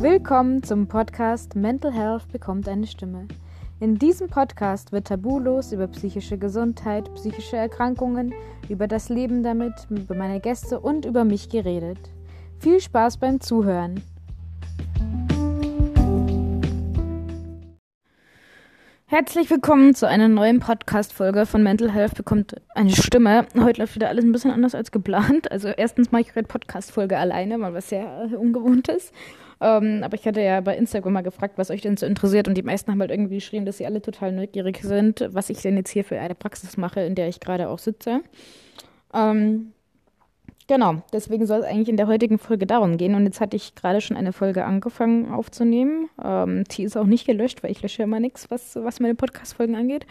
Willkommen 0.00 0.62
zum 0.62 0.86
Podcast 0.86 1.56
Mental 1.56 1.92
Health 1.92 2.30
bekommt 2.30 2.68
eine 2.68 2.86
Stimme. 2.86 3.26
In 3.80 3.98
diesem 3.98 4.28
Podcast 4.28 4.92
wird 4.92 5.08
tabulos 5.08 5.72
über 5.72 5.88
psychische 5.88 6.38
Gesundheit, 6.38 7.12
psychische 7.16 7.56
Erkrankungen, 7.56 8.32
über 8.68 8.86
das 8.86 9.08
Leben 9.08 9.42
damit, 9.42 9.72
über 9.90 10.14
meine 10.14 10.38
Gäste 10.38 10.78
und 10.78 11.04
über 11.04 11.24
mich 11.24 11.48
geredet. 11.48 11.98
Viel 12.60 12.80
Spaß 12.80 13.16
beim 13.16 13.40
Zuhören. 13.40 14.00
Herzlich 19.06 19.50
willkommen 19.50 19.96
zu 19.96 20.06
einer 20.06 20.28
neuen 20.28 20.60
Podcast-Folge 20.60 21.44
von 21.44 21.64
Mental 21.64 21.90
Health 21.90 22.14
bekommt 22.14 22.54
eine 22.76 22.90
Stimme. 22.90 23.46
Heute 23.58 23.80
läuft 23.80 23.96
wieder 23.96 24.10
alles 24.10 24.24
ein 24.24 24.30
bisschen 24.30 24.52
anders 24.52 24.76
als 24.76 24.92
geplant. 24.92 25.50
Also 25.50 25.66
erstens 25.66 26.12
mache 26.12 26.22
ich 26.22 26.28
gerade 26.28 26.46
Podcast-Folge 26.46 27.18
alleine, 27.18 27.58
mal 27.58 27.74
was 27.74 27.88
sehr 27.88 28.30
Ungewohntes. 28.38 29.10
Ähm, 29.60 30.02
aber 30.04 30.16
ich 30.16 30.24
hatte 30.26 30.40
ja 30.40 30.60
bei 30.60 30.76
Instagram 30.76 31.12
mal 31.12 31.22
gefragt, 31.22 31.58
was 31.58 31.70
euch 31.70 31.82
denn 31.82 31.96
so 31.96 32.06
interessiert 32.06 32.46
und 32.46 32.54
die 32.54 32.62
meisten 32.62 32.92
haben 32.92 33.00
halt 33.00 33.10
irgendwie 33.10 33.36
geschrieben, 33.36 33.66
dass 33.66 33.78
sie 33.78 33.86
alle 33.86 34.00
total 34.00 34.32
neugierig 34.32 34.80
sind, 34.82 35.28
was 35.32 35.50
ich 35.50 35.60
denn 35.62 35.76
jetzt 35.76 35.90
hier 35.90 36.04
für 36.04 36.18
eine 36.18 36.34
Praxis 36.34 36.76
mache, 36.76 37.00
in 37.00 37.14
der 37.14 37.28
ich 37.28 37.40
gerade 37.40 37.68
auch 37.68 37.78
sitze. 37.78 38.20
Ähm, 39.12 39.72
Genau, 40.68 40.96
deswegen 41.14 41.46
soll 41.46 41.60
es 41.60 41.64
eigentlich 41.64 41.88
in 41.88 41.96
der 41.96 42.08
heutigen 42.08 42.38
Folge 42.38 42.66
darum 42.66 42.98
gehen. 42.98 43.14
Und 43.14 43.24
jetzt 43.24 43.40
hatte 43.40 43.56
ich 43.56 43.74
gerade 43.74 44.02
schon 44.02 44.18
eine 44.18 44.34
Folge 44.34 44.66
angefangen 44.66 45.32
aufzunehmen. 45.32 46.10
Ähm, 46.22 46.64
die 46.64 46.82
ist 46.82 46.94
auch 46.94 47.06
nicht 47.06 47.26
gelöscht, 47.26 47.62
weil 47.62 47.70
ich 47.70 47.80
lösche 47.80 48.02
immer 48.02 48.20
nichts, 48.20 48.50
was, 48.50 48.76
was 48.76 49.00
meine 49.00 49.14
Podcast-Folgen 49.14 49.76
angeht. 49.76 50.04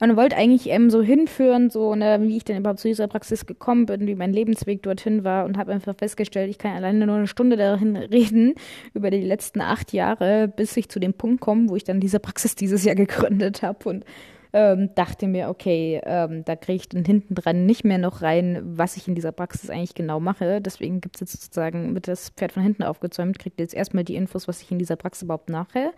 Und 0.00 0.16
wollte 0.16 0.36
eigentlich 0.36 0.68
eben 0.68 0.90
so 0.90 1.00
hinführen, 1.00 1.70
so 1.70 1.94
ne, 1.94 2.18
wie 2.22 2.36
ich 2.36 2.42
denn 2.42 2.56
überhaupt 2.56 2.80
zu 2.80 2.88
dieser 2.88 3.06
Praxis 3.06 3.46
gekommen 3.46 3.86
bin, 3.86 4.08
wie 4.08 4.16
mein 4.16 4.32
Lebensweg 4.32 4.82
dorthin 4.82 5.22
war 5.22 5.44
und 5.44 5.56
habe 5.56 5.70
einfach 5.70 5.94
festgestellt, 5.94 6.50
ich 6.50 6.58
kann 6.58 6.74
alleine 6.74 7.06
nur 7.06 7.14
eine 7.14 7.28
Stunde 7.28 7.56
dahin 7.56 7.96
reden 7.96 8.54
über 8.94 9.12
die 9.12 9.22
letzten 9.22 9.60
acht 9.60 9.92
Jahre, 9.92 10.48
bis 10.48 10.76
ich 10.76 10.88
zu 10.88 10.98
dem 10.98 11.14
Punkt 11.14 11.40
komme, 11.40 11.68
wo 11.68 11.76
ich 11.76 11.84
dann 11.84 12.00
diese 12.00 12.18
Praxis 12.18 12.56
dieses 12.56 12.82
Jahr 12.82 12.94
gegründet 12.96 13.62
habe 13.62 13.88
und 13.88 14.04
ähm, 14.52 14.90
dachte 14.94 15.28
mir, 15.28 15.48
okay, 15.48 16.00
ähm, 16.04 16.44
da 16.44 16.56
kriege 16.56 16.76
ich 16.76 16.88
dann 16.88 17.04
hinten 17.04 17.34
dran 17.34 17.66
nicht 17.66 17.84
mehr 17.84 17.98
noch 17.98 18.22
rein, 18.22 18.60
was 18.64 18.96
ich 18.96 19.06
in 19.06 19.14
dieser 19.14 19.32
Praxis 19.32 19.70
eigentlich 19.70 19.94
genau 19.94 20.20
mache. 20.20 20.60
Deswegen 20.60 21.00
gibt 21.00 21.16
es 21.16 21.20
jetzt 21.20 21.42
sozusagen 21.42 21.92
mit 21.92 22.08
das 22.08 22.30
Pferd 22.30 22.52
von 22.52 22.62
hinten 22.62 22.82
aufgezäumt, 22.82 23.38
kriegt 23.38 23.60
jetzt 23.60 23.74
erstmal 23.74 24.04
die 24.04 24.16
Infos, 24.16 24.48
was 24.48 24.62
ich 24.62 24.70
in 24.70 24.78
dieser 24.78 24.96
Praxis 24.96 25.22
überhaupt 25.22 25.50
mache. 25.50 25.92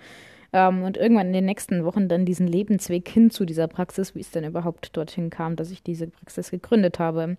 Ähm, 0.53 0.83
und 0.83 0.97
irgendwann 0.97 1.29
in 1.29 1.33
den 1.33 1.47
nächsten 1.47 1.85
Wochen 1.85 2.09
dann 2.09 2.27
diesen 2.27 2.47
Lebensweg 2.47 3.09
hin 3.09 3.31
zu 3.31 3.45
dieser 3.45 3.69
Praxis, 3.69 4.15
wie 4.15 4.21
es 4.21 4.31
dann 4.31 4.45
überhaupt 4.45 4.97
dorthin 4.97 5.31
kam, 5.31 5.57
dass 5.57 5.71
ich 5.71 5.83
diese 5.83 6.09
Praxis 6.09 6.51
gegründet 6.51 6.99
habe. 6.99 7.39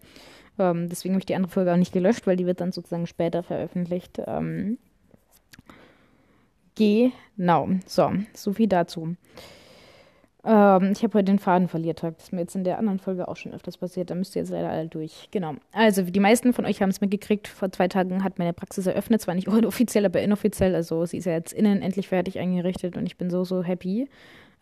Ähm, 0.57 0.89
deswegen 0.89 1.13
habe 1.13 1.21
ich 1.21 1.25
die 1.27 1.35
andere 1.35 1.51
Folge 1.51 1.73
auch 1.73 1.77
nicht 1.77 1.93
gelöscht, 1.93 2.25
weil 2.25 2.37
die 2.37 2.45
wird 2.45 2.61
dann 2.61 2.71
sozusagen 2.71 3.05
später 3.05 3.43
veröffentlicht. 3.43 4.19
Ähm, 4.25 4.79
genau, 6.75 7.69
so, 7.85 8.11
so 8.33 8.53
viel 8.53 8.67
dazu. 8.67 9.15
Ähm, 10.45 10.91
ich 10.91 11.03
habe 11.03 11.13
heute 11.13 11.25
den 11.25 11.39
Faden 11.39 11.67
verliert. 11.67 12.03
Das 12.03 12.13
ist 12.17 12.33
mir 12.33 12.41
jetzt 12.41 12.55
in 12.55 12.63
der 12.63 12.77
anderen 12.77 12.99
Folge 12.99 13.27
auch 13.27 13.37
schon 13.37 13.53
öfters 13.53 13.77
passiert. 13.77 14.09
Da 14.09 14.15
müsst 14.15 14.35
ihr 14.35 14.41
jetzt 14.41 14.51
leider 14.51 14.69
alle 14.69 14.87
durch. 14.87 15.29
Genau. 15.31 15.55
Also, 15.71 16.01
die 16.03 16.19
meisten 16.19 16.53
von 16.53 16.65
euch 16.65 16.81
haben 16.81 16.89
es 16.89 16.99
mitgekriegt. 16.99 17.47
Vor 17.47 17.71
zwei 17.71 17.87
Tagen 17.87 18.23
hat 18.23 18.39
meine 18.39 18.53
Praxis 18.53 18.85
eröffnet. 18.85 19.21
Zwar 19.21 19.35
nicht 19.35 19.47
offiziell, 19.65 20.05
aber 20.05 20.21
inoffiziell. 20.21 20.75
Also, 20.75 21.05
sie 21.05 21.17
ist 21.17 21.25
ja 21.25 21.33
jetzt 21.33 21.53
innen 21.53 21.81
endlich 21.81 22.09
fertig 22.09 22.39
eingerichtet 22.39 22.97
und 22.97 23.05
ich 23.05 23.17
bin 23.17 23.29
so, 23.29 23.43
so 23.45 23.63
happy. 23.63 24.09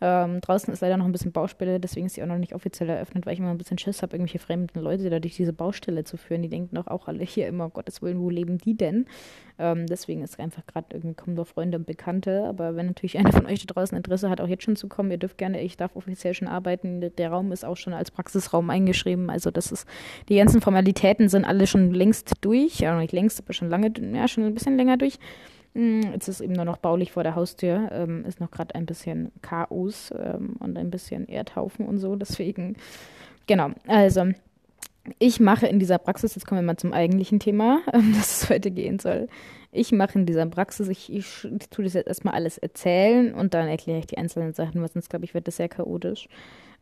Ähm, 0.04 0.40
draußen 0.40 0.74
ist 0.74 0.80
leider 0.80 0.96
noch 0.96 1.04
ein 1.04 1.12
bisschen 1.12 1.30
Baustelle, 1.30 1.78
deswegen 1.78 2.06
ist 2.06 2.14
sie 2.14 2.24
auch 2.24 2.26
noch 2.26 2.36
nicht 2.36 2.56
offiziell 2.56 2.88
eröffnet, 2.88 3.24
weil 3.24 3.34
ich 3.34 3.38
immer 3.38 3.52
ein 3.52 3.58
bisschen 3.58 3.78
Schiss 3.78 4.02
habe, 4.02 4.16
irgendwelche 4.16 4.40
fremden 4.40 4.80
Leute 4.80 5.08
da 5.10 5.20
durch 5.20 5.36
diese 5.36 5.52
Baustelle 5.52 6.02
zu 6.02 6.16
führen. 6.16 6.42
Die 6.42 6.48
denken 6.48 6.74
doch 6.74 6.88
auch 6.88 7.06
alle 7.06 7.22
hier 7.22 7.46
immer, 7.46 7.70
Gottes 7.70 8.02
Willen, 8.02 8.20
wo 8.20 8.28
leben 8.28 8.58
die 8.58 8.76
denn? 8.76 9.06
Ähm, 9.60 9.86
deswegen 9.86 10.24
ist 10.24 10.40
einfach 10.40 10.66
gerade 10.66 10.88
irgendwie 10.90 11.14
kommen 11.14 11.36
nur 11.36 11.46
Freunde 11.46 11.78
und 11.78 11.86
Bekannte. 11.86 12.46
Aber 12.48 12.74
wenn 12.74 12.86
natürlich 12.86 13.16
einer 13.18 13.30
von 13.30 13.46
euch 13.46 13.64
da 13.64 13.72
draußen 13.72 13.96
Interesse 13.96 14.28
hat, 14.28 14.40
auch 14.40 14.48
jetzt 14.48 14.64
schon 14.64 14.74
zu 14.74 14.88
kommen, 14.88 15.12
ihr 15.12 15.18
dürft 15.18 15.38
gerne, 15.38 15.60
ich 15.62 15.76
darf 15.76 15.94
offiziell 15.94 16.34
schon 16.34 16.48
arbeiten. 16.48 17.14
Der 17.16 17.30
Raum 17.30 17.52
ist 17.52 17.64
auch 17.64 17.76
schon 17.76 17.92
als 17.92 18.10
Praxisraum 18.10 18.70
eingeschrieben. 18.70 19.30
Also 19.30 19.52
das 19.52 19.70
ist, 19.70 19.86
die 20.28 20.36
ganzen 20.36 20.60
Formalitäten 20.60 21.28
sind 21.28 21.44
alle 21.44 21.68
schon 21.68 21.94
längst 21.94 22.32
durch. 22.40 22.80
Ja, 22.80 22.98
nicht 22.98 23.12
längst, 23.12 23.40
aber 23.40 23.52
schon 23.52 23.70
lange, 23.70 23.92
ja, 24.12 24.26
schon 24.26 24.42
ein 24.42 24.54
bisschen 24.54 24.76
länger 24.76 24.96
durch. 24.96 25.20
Jetzt 25.74 26.28
ist 26.28 26.40
eben 26.40 26.52
nur 26.52 26.66
noch 26.66 26.76
baulich 26.76 27.12
vor 27.12 27.22
der 27.22 27.34
Haustür. 27.34 27.88
Ähm, 27.92 28.24
ist 28.26 28.40
noch 28.40 28.50
gerade 28.50 28.74
ein 28.74 28.84
bisschen 28.84 29.32
Chaos 29.40 30.12
ähm, 30.16 30.56
und 30.58 30.76
ein 30.76 30.90
bisschen 30.90 31.26
Erdhaufen 31.28 31.86
und 31.86 31.98
so. 31.98 32.14
Deswegen, 32.14 32.76
genau. 33.46 33.70
Also, 33.86 34.32
ich 35.18 35.40
mache 35.40 35.66
in 35.66 35.78
dieser 35.78 35.98
Praxis, 35.98 36.34
jetzt 36.34 36.46
kommen 36.46 36.60
wir 36.60 36.66
mal 36.66 36.76
zum 36.76 36.92
eigentlichen 36.92 37.40
Thema, 37.40 37.80
ähm, 37.92 38.12
das 38.16 38.42
es 38.42 38.50
heute 38.50 38.70
gehen 38.70 38.98
soll. 38.98 39.28
Ich 39.72 39.90
mache 39.90 40.18
in 40.18 40.26
dieser 40.26 40.46
Praxis, 40.46 40.88
ich, 40.88 41.12
ich, 41.12 41.46
tue 41.70 41.84
das 41.84 41.94
jetzt 41.94 42.06
erstmal 42.06 42.34
alles 42.34 42.58
erzählen 42.58 43.34
und 43.34 43.54
dann 43.54 43.68
erkläre 43.68 43.98
ich 43.98 44.06
die 44.06 44.18
einzelnen 44.18 44.52
Sachen, 44.52 44.80
weil 44.80 44.90
sonst 44.90 45.08
glaube 45.08 45.24
ich, 45.24 45.34
wird 45.34 45.48
das 45.48 45.56
sehr 45.56 45.68
chaotisch 45.68 46.28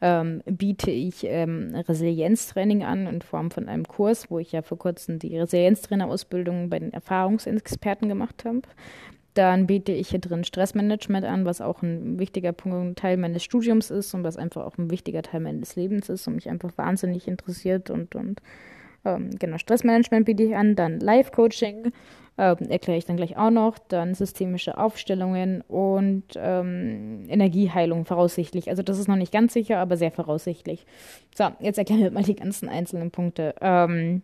ähm, 0.01 0.43
biete 0.47 0.91
ich 0.91 1.25
ähm, 1.25 1.75
Resilienztraining 1.75 2.85
an 2.85 3.07
in 3.07 3.23
Form 3.23 3.51
von 3.51 3.69
einem 3.69 3.87
Kurs, 3.87 4.31
wo 4.31 4.39
ich 4.39 4.53
ja 4.53 4.63
vor 4.63 4.79
kurzem 4.79 5.19
die 5.19 5.39
Resilienztrainerausbildung 5.39 6.71
bei 6.71 6.79
den 6.79 6.93
Erfahrungsexperten 6.93 8.09
gemacht 8.09 8.45
habe. 8.45 8.63
Dann 9.35 9.67
biete 9.67 9.93
ich 9.93 10.09
hier 10.09 10.19
drin 10.19 10.43
Stressmanagement 10.43 11.25
an, 11.25 11.45
was 11.45 11.61
auch 11.61 11.83
ein 11.83 12.19
wichtiger 12.19 12.53
Punkt, 12.53 12.99
Teil 12.99 13.17
meines 13.17 13.45
Studiums 13.45 13.91
ist 13.91 14.13
und 14.15 14.25
was 14.25 14.37
einfach 14.37 14.65
auch 14.65 14.77
ein 14.77 14.91
wichtiger 14.91 15.23
Teil 15.23 15.41
meines 15.41 15.77
Lebens 15.77 16.09
ist 16.09 16.27
und 16.27 16.35
mich 16.35 16.49
einfach 16.49 16.77
wahnsinnig 16.77 17.29
interessiert 17.29 17.91
und, 17.91 18.15
und 18.17 18.41
ähm, 19.05 19.31
genau, 19.39 19.59
Stressmanagement 19.59 20.27
biete 20.27 20.43
ich 20.43 20.57
an, 20.57 20.77
dann 20.77 21.01
Life-Coaching, 21.01 21.93
äh, 22.37 22.57
erkläre 22.69 22.99
ich 22.99 23.07
dann 23.07 23.17
gleich 23.17 23.37
auch 23.37 23.51
noch, 23.51 23.79
dann 23.79 24.15
systemische 24.15 24.79
Aufstellungen 24.79 25.63
und 25.63 26.25
ähm, 26.37 27.25
Energieheilung 27.29 28.05
voraussichtlich. 28.05 28.69
Also 28.69 28.83
das 28.83 28.99
ist 28.99 29.09
noch 29.09 29.17
nicht 29.17 29.33
ganz 29.33 29.53
sicher, 29.53 29.79
aber 29.79 29.97
sehr 29.97 30.11
voraussichtlich. 30.11 30.87
So, 31.37 31.49
jetzt 31.61 31.79
erklären 31.79 32.03
wir 32.03 32.11
mal 32.11 32.23
die 32.23 32.37
ganzen 32.37 32.69
einzelnen 32.69 33.11
Punkte. 33.11 33.55
Ähm, 33.61 34.23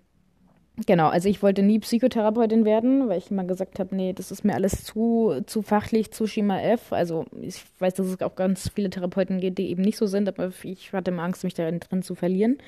Genau, 0.84 1.08
also 1.08 1.30
ich 1.30 1.42
wollte 1.42 1.62
nie 1.62 1.78
Psychotherapeutin 1.78 2.66
werden, 2.66 3.08
weil 3.08 3.16
ich 3.16 3.30
immer 3.30 3.44
gesagt 3.44 3.78
habe, 3.78 3.96
nee, 3.96 4.12
das 4.12 4.30
ist 4.30 4.44
mir 4.44 4.52
alles 4.52 4.84
zu, 4.84 5.40
zu 5.46 5.62
fachlich, 5.62 6.12
zu 6.12 6.26
Schema 6.26 6.60
F. 6.60 6.92
Also 6.92 7.24
ich 7.40 7.62
weiß, 7.78 7.94
dass 7.94 8.06
es 8.06 8.20
auch 8.20 8.34
ganz 8.34 8.70
viele 8.74 8.90
Therapeuten 8.90 9.40
gibt, 9.40 9.56
die 9.56 9.70
eben 9.70 9.80
nicht 9.80 9.96
so 9.96 10.06
sind, 10.06 10.28
aber 10.28 10.50
ich 10.64 10.92
hatte 10.92 11.12
immer 11.12 11.22
Angst, 11.22 11.44
mich 11.44 11.54
da 11.54 11.70
drin 11.70 12.02
zu 12.02 12.14
verlieren 12.14 12.58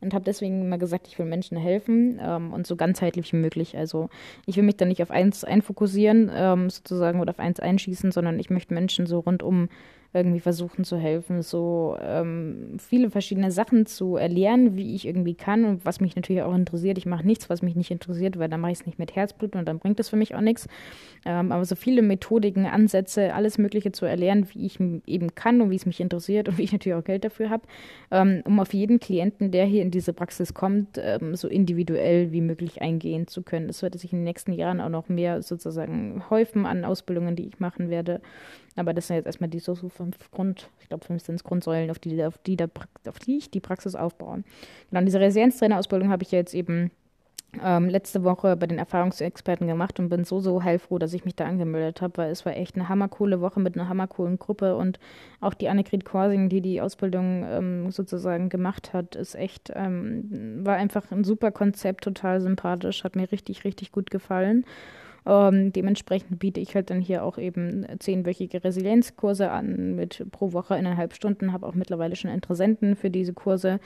und 0.00 0.14
habe 0.14 0.24
deswegen 0.24 0.62
immer 0.62 0.78
gesagt, 0.78 1.08
ich 1.08 1.18
will 1.18 1.26
Menschen 1.26 1.56
helfen 1.56 2.20
ähm, 2.22 2.52
und 2.52 2.66
so 2.66 2.76
ganzheitlich 2.76 3.32
wie 3.32 3.36
möglich. 3.36 3.76
Also 3.76 4.08
ich 4.46 4.56
will 4.56 4.64
mich 4.64 4.76
da 4.76 4.84
nicht 4.84 5.02
auf 5.02 5.10
eins 5.10 5.44
einfokussieren 5.44 6.30
ähm, 6.32 6.70
sozusagen 6.70 7.20
oder 7.20 7.30
auf 7.30 7.38
eins 7.38 7.60
einschießen, 7.60 8.12
sondern 8.12 8.38
ich 8.38 8.50
möchte 8.50 8.74
Menschen 8.74 9.06
so 9.06 9.20
rundum 9.20 9.68
irgendwie 10.14 10.40
versuchen 10.40 10.84
zu 10.84 10.96
helfen, 10.96 11.42
so 11.42 11.96
ähm, 12.00 12.76
viele 12.78 13.10
verschiedene 13.10 13.50
Sachen 13.50 13.84
zu 13.84 14.16
erlernen, 14.16 14.74
wie 14.74 14.94
ich 14.94 15.06
irgendwie 15.06 15.34
kann 15.34 15.66
und 15.66 15.84
was 15.84 16.00
mich 16.00 16.16
natürlich 16.16 16.42
auch 16.42 16.54
interessiert. 16.54 16.96
Ich 16.96 17.04
mache 17.04 17.26
nichts, 17.26 17.50
was 17.50 17.60
mich 17.60 17.76
nicht 17.76 17.90
interessiert, 17.90 18.38
weil 18.38 18.48
dann 18.48 18.60
mache 18.60 18.72
ich 18.72 18.80
es 18.80 18.86
nicht 18.86 18.98
mit 18.98 19.14
Herzblut 19.14 19.54
und 19.54 19.68
dann 19.68 19.78
bringt 19.78 19.98
das 19.98 20.08
für 20.08 20.16
mich 20.16 20.34
auch 20.34 20.40
nichts. 20.40 20.66
Ähm, 21.26 21.52
aber 21.52 21.64
so 21.66 21.76
viele 21.76 22.00
Methodiken, 22.00 22.64
Ansätze, 22.64 23.34
alles 23.34 23.58
Mögliche 23.58 23.92
zu 23.92 24.06
erlernen, 24.06 24.48
wie 24.54 24.64
ich 24.64 24.80
eben 24.80 25.34
kann 25.34 25.60
und 25.60 25.70
wie 25.70 25.76
es 25.76 25.84
mich 25.84 26.00
interessiert 26.00 26.48
und 26.48 26.56
wie 26.56 26.62
ich 26.62 26.72
natürlich 26.72 26.98
auch 26.98 27.04
Geld 27.04 27.24
dafür 27.24 27.50
habe, 27.50 27.64
ähm, 28.10 28.42
um 28.46 28.60
auf 28.60 28.72
jeden 28.72 29.00
Klienten, 29.00 29.50
der 29.50 29.66
hier 29.66 29.82
in 29.82 29.90
diese 29.90 30.14
Praxis 30.14 30.54
kommt, 30.54 30.98
ähm, 30.98 31.36
so 31.36 31.48
individuell 31.48 32.32
wie 32.32 32.40
möglich 32.40 32.80
eingehen 32.80 33.26
zu 33.26 33.42
können. 33.42 33.66
Das 33.66 33.82
wird 33.82 33.98
sich 33.98 34.12
in 34.14 34.20
den 34.20 34.24
nächsten 34.24 34.52
Jahren 34.52 34.80
auch 34.80 34.88
noch 34.88 35.10
mehr 35.10 35.42
sozusagen 35.42 36.22
häufen 36.30 36.64
an 36.64 36.86
Ausbildungen, 36.86 37.36
die 37.36 37.46
ich 37.46 37.60
machen 37.60 37.90
werde. 37.90 38.22
Aber 38.76 38.94
das 38.94 39.08
sind 39.08 39.16
jetzt 39.16 39.26
erstmal 39.26 39.50
die 39.50 39.58
so, 39.58 39.74
so 39.74 39.88
fünf 39.88 40.30
Grund, 40.30 40.70
ich 40.80 40.88
glaube 40.88 41.04
fünf 41.04 41.22
sind 41.24 41.36
es 41.36 41.44
Grundsäulen, 41.44 41.90
auf 41.90 41.98
die, 41.98 42.22
auf, 42.24 42.38
die 42.38 42.56
der, 42.56 42.70
auf 43.08 43.18
die 43.18 43.38
ich 43.38 43.50
die 43.50 43.60
Praxis 43.60 43.94
aufbaue. 43.94 44.44
Genau, 44.90 45.04
diese 45.04 45.20
Resilienztrainerausbildung 45.20 46.10
habe 46.10 46.22
ich 46.22 46.30
jetzt 46.30 46.54
eben 46.54 46.90
ähm, 47.62 47.88
letzte 47.88 48.24
Woche 48.24 48.56
bei 48.56 48.66
den 48.66 48.78
Erfahrungsexperten 48.78 49.66
gemacht 49.66 49.98
und 49.98 50.10
bin 50.10 50.24
so, 50.24 50.38
so 50.38 50.62
heilfroh, 50.62 50.98
dass 50.98 51.14
ich 51.14 51.24
mich 51.24 51.34
da 51.34 51.46
angemeldet 51.46 52.02
habe, 52.02 52.16
weil 52.18 52.30
es 52.30 52.44
war 52.44 52.54
echt 52.54 52.76
eine 52.76 52.88
hammercoole 52.88 53.40
Woche 53.40 53.60
mit 53.60 53.74
einer 53.76 53.88
hammercoolen 53.88 54.38
Gruppe 54.38 54.76
und 54.76 54.98
auch 55.40 55.54
die 55.54 55.68
Annegret 55.68 56.04
Korsing, 56.04 56.48
die 56.48 56.60
die 56.60 56.80
Ausbildung 56.80 57.44
ähm, 57.48 57.90
sozusagen 57.90 58.48
gemacht 58.50 58.92
hat, 58.92 59.16
ist 59.16 59.34
echt, 59.34 59.72
ähm, 59.74 60.60
war 60.64 60.76
einfach 60.76 61.10
ein 61.10 61.24
super 61.24 61.50
Konzept, 61.50 62.04
total 62.04 62.40
sympathisch, 62.40 63.02
hat 63.02 63.16
mir 63.16 63.30
richtig, 63.32 63.64
richtig 63.64 63.92
gut 63.92 64.10
gefallen. 64.10 64.64
Ähm, 65.26 65.72
dementsprechend 65.72 66.38
biete 66.38 66.60
ich 66.60 66.74
halt 66.74 66.90
dann 66.90 67.00
hier 67.00 67.24
auch 67.24 67.38
eben 67.38 67.86
zehnwöchige 67.98 68.62
Resilienzkurse 68.64 69.50
an 69.50 69.94
mit 69.94 70.24
pro 70.30 70.52
Woche 70.52 70.74
eineinhalb 70.74 71.14
Stunden. 71.14 71.52
Habe 71.52 71.66
auch 71.66 71.74
mittlerweile 71.74 72.16
schon 72.16 72.30
Interessenten 72.30 72.96
für 72.96 73.10
diese 73.10 73.32
Kurse, 73.34 73.80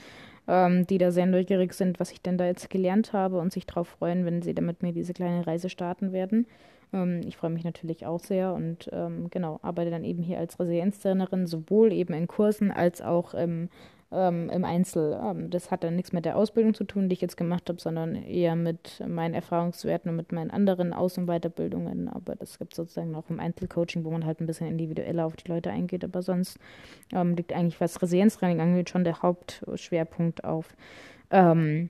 ähm, 0.47 0.87
die 0.87 0.97
da 0.97 1.11
sehr 1.11 1.25
neugierig 1.25 1.73
sind, 1.73 1.99
was 1.99 2.11
ich 2.11 2.21
denn 2.21 2.37
da 2.37 2.45
jetzt 2.45 2.69
gelernt 2.69 3.13
habe 3.13 3.39
und 3.39 3.51
sich 3.51 3.65
darauf 3.65 3.87
freuen, 3.87 4.25
wenn 4.25 4.41
sie 4.41 4.53
dann 4.53 4.65
mit 4.65 4.83
mir 4.83 4.93
diese 4.93 5.13
kleine 5.13 5.45
Reise 5.45 5.69
starten 5.69 6.11
werden. 6.11 6.47
Ähm, 6.93 7.21
ich 7.25 7.37
freue 7.37 7.49
mich 7.49 7.63
natürlich 7.63 8.05
auch 8.05 8.19
sehr 8.19 8.53
und 8.53 8.89
ähm, 8.93 9.27
genau, 9.29 9.59
arbeite 9.63 9.91
dann 9.91 10.03
eben 10.03 10.23
hier 10.23 10.39
als 10.39 10.59
Resilienztrainerin, 10.59 11.47
sowohl 11.47 11.91
eben 11.91 12.13
in 12.13 12.27
Kursen 12.27 12.71
als 12.71 13.01
auch 13.01 13.33
im 13.33 13.69
ähm, 14.13 14.49
im 14.49 14.63
Einzel. 14.65 15.19
Ähm, 15.21 15.49
das 15.49 15.71
hat 15.71 15.83
dann 15.83 15.95
nichts 15.95 16.13
mit 16.13 16.25
der 16.25 16.37
Ausbildung 16.37 16.73
zu 16.73 16.83
tun, 16.83 17.09
die 17.09 17.13
ich 17.13 17.21
jetzt 17.21 17.37
gemacht 17.37 17.69
habe, 17.69 17.79
sondern 17.81 18.15
eher 18.15 18.55
mit 18.55 19.01
meinen 19.07 19.33
Erfahrungswerten 19.33 20.09
und 20.09 20.15
mit 20.15 20.31
meinen 20.31 20.51
anderen 20.51 20.93
Aus- 20.93 21.17
und 21.17 21.25
Weiterbildungen. 21.25 22.07
Aber 22.07 22.35
das 22.35 22.59
gibt 22.59 22.73
es 22.73 22.77
sozusagen 22.77 23.15
auch 23.15 23.29
im 23.29 23.39
Einzelcoaching, 23.39 24.03
wo 24.03 24.11
man 24.11 24.25
halt 24.25 24.39
ein 24.39 24.47
bisschen 24.47 24.67
individueller 24.67 25.25
auf 25.25 25.35
die 25.35 25.49
Leute 25.49 25.71
eingeht. 25.71 26.03
Aber 26.03 26.21
sonst 26.21 26.57
ähm, 27.11 27.35
liegt 27.35 27.53
eigentlich, 27.53 27.81
was 27.81 28.01
Resilienztraining 28.01 28.61
angeht, 28.61 28.89
schon 28.89 29.03
der 29.03 29.21
Hauptschwerpunkt 29.21 30.43
auf 30.43 30.75
ähm, 31.31 31.89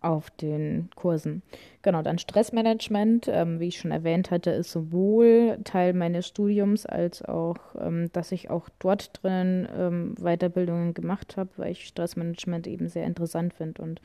auf 0.00 0.30
den 0.30 0.88
Kursen. 0.94 1.42
Genau, 1.82 2.02
dann 2.02 2.18
Stressmanagement, 2.18 3.28
ähm, 3.28 3.60
wie 3.60 3.68
ich 3.68 3.78
schon 3.78 3.90
erwähnt 3.90 4.30
hatte, 4.30 4.50
ist 4.50 4.70
sowohl 4.70 5.58
Teil 5.64 5.94
meines 5.94 6.26
Studiums 6.26 6.86
als 6.86 7.24
auch, 7.24 7.56
ähm, 7.80 8.10
dass 8.12 8.32
ich 8.32 8.50
auch 8.50 8.68
dort 8.78 9.22
drin 9.22 9.68
ähm, 9.76 10.14
Weiterbildungen 10.16 10.94
gemacht 10.94 11.36
habe, 11.36 11.50
weil 11.56 11.72
ich 11.72 11.86
Stressmanagement 11.86 12.66
eben 12.66 12.88
sehr 12.88 13.04
interessant 13.04 13.54
finde 13.54 13.82
und 13.82 14.00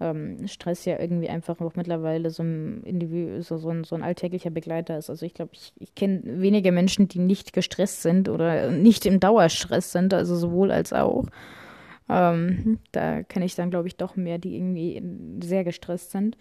ähm, 0.00 0.46
Stress 0.46 0.84
ja 0.84 0.98
irgendwie 0.98 1.28
einfach 1.28 1.60
auch 1.60 1.74
mittlerweile 1.74 2.30
so 2.30 2.42
ein, 2.42 3.40
so, 3.40 3.56
so, 3.56 3.70
ein, 3.70 3.84
so 3.84 3.94
ein 3.94 4.02
alltäglicher 4.02 4.50
Begleiter 4.50 4.98
ist. 4.98 5.08
Also 5.08 5.24
ich 5.24 5.34
glaube, 5.34 5.52
ich, 5.54 5.72
ich 5.78 5.94
kenne 5.94 6.20
wenige 6.24 6.72
Menschen, 6.72 7.08
die 7.08 7.18
nicht 7.18 7.52
gestresst 7.52 8.02
sind 8.02 8.28
oder 8.28 8.70
nicht 8.70 9.06
im 9.06 9.20
Dauerstress 9.20 9.92
sind, 9.92 10.12
also 10.12 10.36
sowohl 10.36 10.70
als 10.70 10.92
auch. 10.92 11.26
Ähm, 12.08 12.78
da 12.92 13.22
kenne 13.22 13.44
ich 13.44 13.54
dann, 13.54 13.70
glaube 13.70 13.88
ich, 13.88 13.96
doch 13.96 14.16
mehr, 14.16 14.38
die 14.38 14.56
irgendwie 14.56 15.02
sehr 15.42 15.64
gestresst 15.64 16.12
sind. 16.12 16.36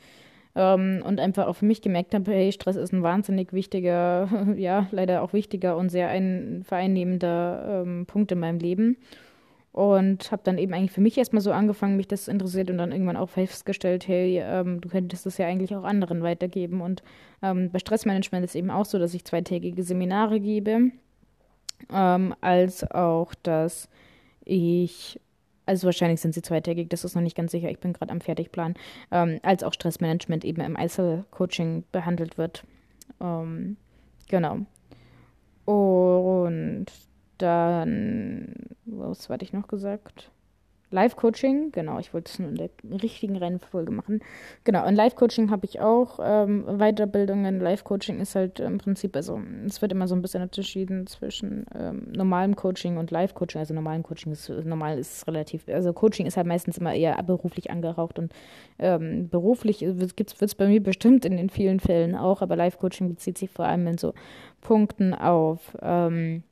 Ähm, 0.56 1.04
und 1.06 1.20
einfach 1.20 1.48
auch 1.48 1.58
für 1.58 1.66
mich 1.66 1.82
gemerkt 1.82 2.14
habe, 2.14 2.32
hey, 2.32 2.52
Stress 2.52 2.78
ist 2.78 2.94
ein 2.94 3.04
wahnsinnig 3.04 3.52
wichtiger, 3.52 4.30
ja, 4.58 4.88
leider 4.92 5.22
auch 5.22 5.34
wichtiger 5.34 5.76
und 5.76 5.90
sehr 5.90 6.08
ein 6.10 6.64
vereinnehmender 6.64 7.84
ähm, 7.86 8.06
Punkt 8.06 8.32
in 8.32 8.40
meinem 8.40 8.60
Leben. 8.60 8.98
Und 9.74 10.32
habe 10.32 10.42
dann 10.46 10.58
eben 10.58 10.74
eigentlich 10.74 10.94
für 10.94 11.02
mich 11.02 11.18
erstmal 11.18 11.42
so 11.42 11.52
angefangen, 11.52 11.98
mich 11.98 12.08
das 12.08 12.30
interessiert 12.30 12.70
und 12.70 12.78
dann 12.78 12.94
irgendwann 12.94 13.18
auch 13.18 13.28
festgestellt, 13.28 14.08
hey, 14.08 14.42
ähm, 14.42 14.80
du 14.80 14.88
könntest 14.88 15.26
das 15.26 15.38
ja 15.38 15.48
eigentlich 15.48 15.76
auch 15.76 15.84
anderen 15.84 16.24
weitergeben. 16.24 16.80
Und 16.80 17.04
ähm, 17.42 17.70
bei 17.72 17.80
Stressmanagement 17.80 18.46
ist 18.46 18.52
es 18.52 18.56
eben 18.56 18.72
auch 18.72 18.86
so, 18.86 19.00
dass 19.00 19.14
ich 19.14 19.26
zweitägige 19.26 19.84
Seminare 19.84 20.40
gebe, 20.40 20.92
ähm, 21.94 22.34
als 22.40 22.90
auch, 22.90 23.34
dass 23.44 23.90
ich 24.46 25.20
also 25.66 25.86
wahrscheinlich 25.86 26.22
sind 26.22 26.34
sie 26.34 26.42
zweitägig, 26.42 26.90
das 26.90 27.04
ist 27.04 27.16
noch 27.16 27.22
nicht 27.22 27.36
ganz 27.38 27.52
sicher, 27.52 27.70
ich 27.70 27.80
bin 27.80 27.94
gerade 27.94 28.12
am 28.12 28.22
Fertigplan, 28.22 28.76
ähm, 29.12 29.40
als 29.44 29.64
auch 29.64 29.74
Stressmanagement 29.74 30.46
eben 30.46 30.62
im 30.62 30.76
Einzelcoaching 30.76 31.84
behandelt 31.92 32.38
wird. 32.38 32.64
Ähm, 33.22 33.78
genau. 34.28 34.60
Und 35.66 36.86
dann, 37.38 38.54
was 38.86 39.30
hatte 39.30 39.44
ich 39.44 39.54
noch 39.54 39.68
gesagt? 39.68 40.32
Live-Coaching, 40.92 41.72
genau, 41.72 42.00
ich 42.00 42.14
wollte 42.14 42.32
es 42.32 42.40
nur 42.40 42.50
in 42.50 42.56
der 42.56 42.70
richtigen 43.02 43.38
Reihenfolge 43.38 43.92
machen. 43.92 44.22
Genau, 44.64 44.86
in 44.86 44.96
Live-Coaching 44.96 45.50
habe 45.50 45.66
ich 45.66 45.80
auch 45.82 46.20
ähm, 46.22 46.66
Weiterbildungen. 46.78 47.60
Live-Coaching 47.60 48.20
ist 48.20 48.36
halt 48.36 48.60
im 48.60 48.78
Prinzip, 48.78 49.16
also 49.16 49.42
es 49.66 49.82
wird 49.82 49.92
immer 49.92 50.08
so 50.08 50.16
ein 50.16 50.22
bisschen 50.22 50.44
unterschieden 50.44 51.08
zwischen 51.08 51.66
ähm, 51.78 52.08
normalem 52.16 52.56
Coaching 52.56 52.98
und 52.98 53.12
Live-Coaching. 53.12 53.60
Also 53.60 53.74
normalem 53.74 54.04
Coaching 54.04 54.32
ist 54.32 54.50
normal 54.50 55.00
ist 55.00 55.28
relativ, 55.28 55.68
also 55.68 55.92
Coaching 55.92 56.28
ist 56.28 56.38
halt 56.38 56.48
meistens 56.48 56.78
immer 56.78 56.94
eher 56.94 57.22
beruflich 57.24 57.72
angehaucht 57.72 58.20
und 58.20 58.32
ähm, 58.78 59.30
beruflich 59.30 59.82
wird 59.82 60.42
es 60.42 60.56
bei 60.56 60.68
mir 60.68 60.82
bestimmt 60.82 61.26
in 61.26 61.38
den 61.38 61.50
vielen 61.50 61.80
Fällen 61.80 62.16
auch, 62.16 62.42
aber 62.42 62.56
Live-Coaching 62.56 63.10
bezieht 63.10 63.38
sich 63.38 63.50
vor 63.50 63.66
allem 63.66 63.88
in 63.88 63.98
so 63.98 64.14
Punkten 64.62 65.14
auf 65.14 65.76
ähm, 65.82 66.44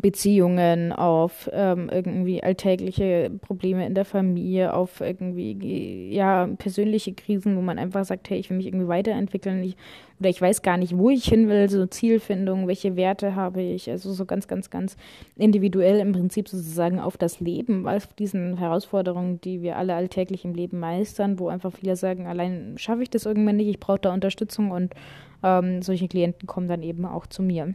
Beziehungen, 0.00 0.92
auf 0.92 1.50
ähm, 1.52 1.90
irgendwie 1.92 2.42
alltägliche 2.42 3.30
Probleme 3.40 3.86
in 3.86 3.94
der 3.94 4.06
Familie, 4.06 4.72
auf 4.72 5.00
irgendwie 5.00 6.08
ja 6.10 6.46
persönliche 6.58 7.12
Krisen, 7.12 7.56
wo 7.56 7.60
man 7.60 7.78
einfach 7.78 8.04
sagt, 8.04 8.30
hey, 8.30 8.38
ich 8.38 8.48
will 8.48 8.56
mich 8.56 8.66
irgendwie 8.66 8.88
weiterentwickeln, 8.88 9.62
ich, 9.62 9.76
oder 10.18 10.30
ich 10.30 10.40
weiß 10.40 10.62
gar 10.62 10.78
nicht, 10.78 10.96
wo 10.96 11.10
ich 11.10 11.26
hin 11.26 11.48
will, 11.48 11.68
so 11.68 11.84
Zielfindung, 11.84 12.68
welche 12.68 12.96
Werte 12.96 13.34
habe 13.34 13.60
ich, 13.60 13.90
also 13.90 14.12
so 14.12 14.24
ganz, 14.24 14.48
ganz, 14.48 14.70
ganz 14.70 14.96
individuell 15.36 16.00
im 16.00 16.12
Prinzip 16.12 16.48
sozusagen 16.48 16.98
auf 16.98 17.18
das 17.18 17.40
Leben, 17.40 17.86
auf 17.86 18.06
diesen 18.14 18.56
Herausforderungen, 18.56 19.40
die 19.42 19.60
wir 19.60 19.76
alle 19.76 19.94
alltäglich 19.94 20.44
im 20.46 20.54
Leben 20.54 20.78
meistern, 20.78 21.38
wo 21.38 21.48
einfach 21.48 21.72
viele 21.72 21.96
sagen, 21.96 22.26
allein 22.26 22.74
schaffe 22.78 23.02
ich 23.02 23.10
das 23.10 23.26
irgendwann 23.26 23.56
nicht, 23.56 23.68
ich 23.68 23.80
brauche 23.80 24.00
da 24.00 24.14
Unterstützung 24.14 24.70
und 24.70 24.94
ähm, 25.42 25.82
solche 25.82 26.08
Klienten 26.08 26.46
kommen 26.46 26.68
dann 26.68 26.82
eben 26.82 27.04
auch 27.04 27.26
zu 27.26 27.42
mir. 27.42 27.74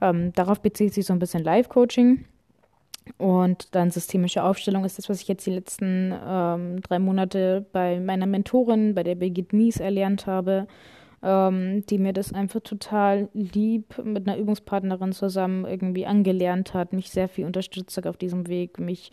Ähm, 0.00 0.32
darauf 0.32 0.60
bezieht 0.60 0.94
sich 0.94 1.06
so 1.06 1.12
ein 1.12 1.18
bisschen 1.18 1.44
Live-Coaching. 1.44 2.24
Und 3.18 3.74
dann 3.74 3.90
systemische 3.90 4.44
Aufstellung 4.44 4.84
ist 4.84 4.98
das, 4.98 5.08
was 5.08 5.20
ich 5.20 5.28
jetzt 5.28 5.46
die 5.46 5.52
letzten 5.52 6.14
ähm, 6.26 6.80
drei 6.82 6.98
Monate 6.98 7.66
bei 7.72 7.98
meiner 7.98 8.26
Mentorin, 8.26 8.94
bei 8.94 9.02
der 9.02 9.14
Birgit 9.14 9.52
Mies, 9.52 9.80
erlernt 9.80 10.26
habe, 10.26 10.66
ähm, 11.22 11.84
die 11.86 11.98
mir 11.98 12.12
das 12.12 12.32
einfach 12.32 12.60
total 12.60 13.28
lieb 13.32 14.02
mit 14.04 14.26
einer 14.28 14.38
Übungspartnerin 14.38 15.12
zusammen 15.12 15.64
irgendwie 15.64 16.06
angelernt 16.06 16.72
hat, 16.72 16.92
mich 16.92 17.10
sehr 17.10 17.28
viel 17.28 17.46
unterstützt 17.46 17.96
hat 17.96 18.06
auf 18.06 18.16
diesem 18.16 18.48
Weg, 18.48 18.78
mich 18.78 19.10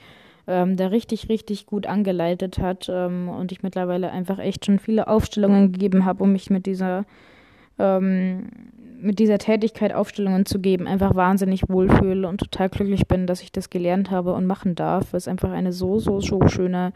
ähm, 0.48 0.78
da 0.78 0.88
richtig, 0.88 1.30
richtig 1.30 1.66
gut 1.66 1.88
angeleitet 1.88 2.60
hat 2.60 2.88
ähm, 2.90 3.30
und 3.30 3.52
ich 3.52 3.64
mittlerweile 3.64 4.12
einfach 4.12 4.40
echt 4.40 4.66
schon 4.66 4.80
viele 4.80 5.08
Aufstellungen 5.08 5.74
gegeben 5.74 6.06
habe, 6.06 6.24
um 6.24 6.32
mich 6.32 6.50
mit 6.50 6.66
dieser 6.66 7.06
ähm, 7.80 8.50
mit 9.00 9.20
dieser 9.20 9.38
Tätigkeit 9.38 9.94
Aufstellungen 9.94 10.46
zu 10.46 10.60
geben, 10.60 10.88
einfach 10.88 11.16
wahnsinnig 11.16 11.70
wohlfühle 11.70 12.28
und 12.28 12.40
total 12.40 12.70
glücklich 12.70 13.08
bin, 13.08 13.28
dass 13.28 13.42
ich 13.42 13.52
das 13.52 13.70
gelernt 13.70 14.12
habe 14.12 14.34
und 14.34 14.46
machen 14.46 14.76
darf, 14.76 15.14
weil 15.14 15.20
es 15.20 15.28
einfach 15.28 15.52
eine 15.52 15.72
so, 15.72 16.00
so, 16.00 16.20
so 16.20 16.48
schöne 16.48 16.94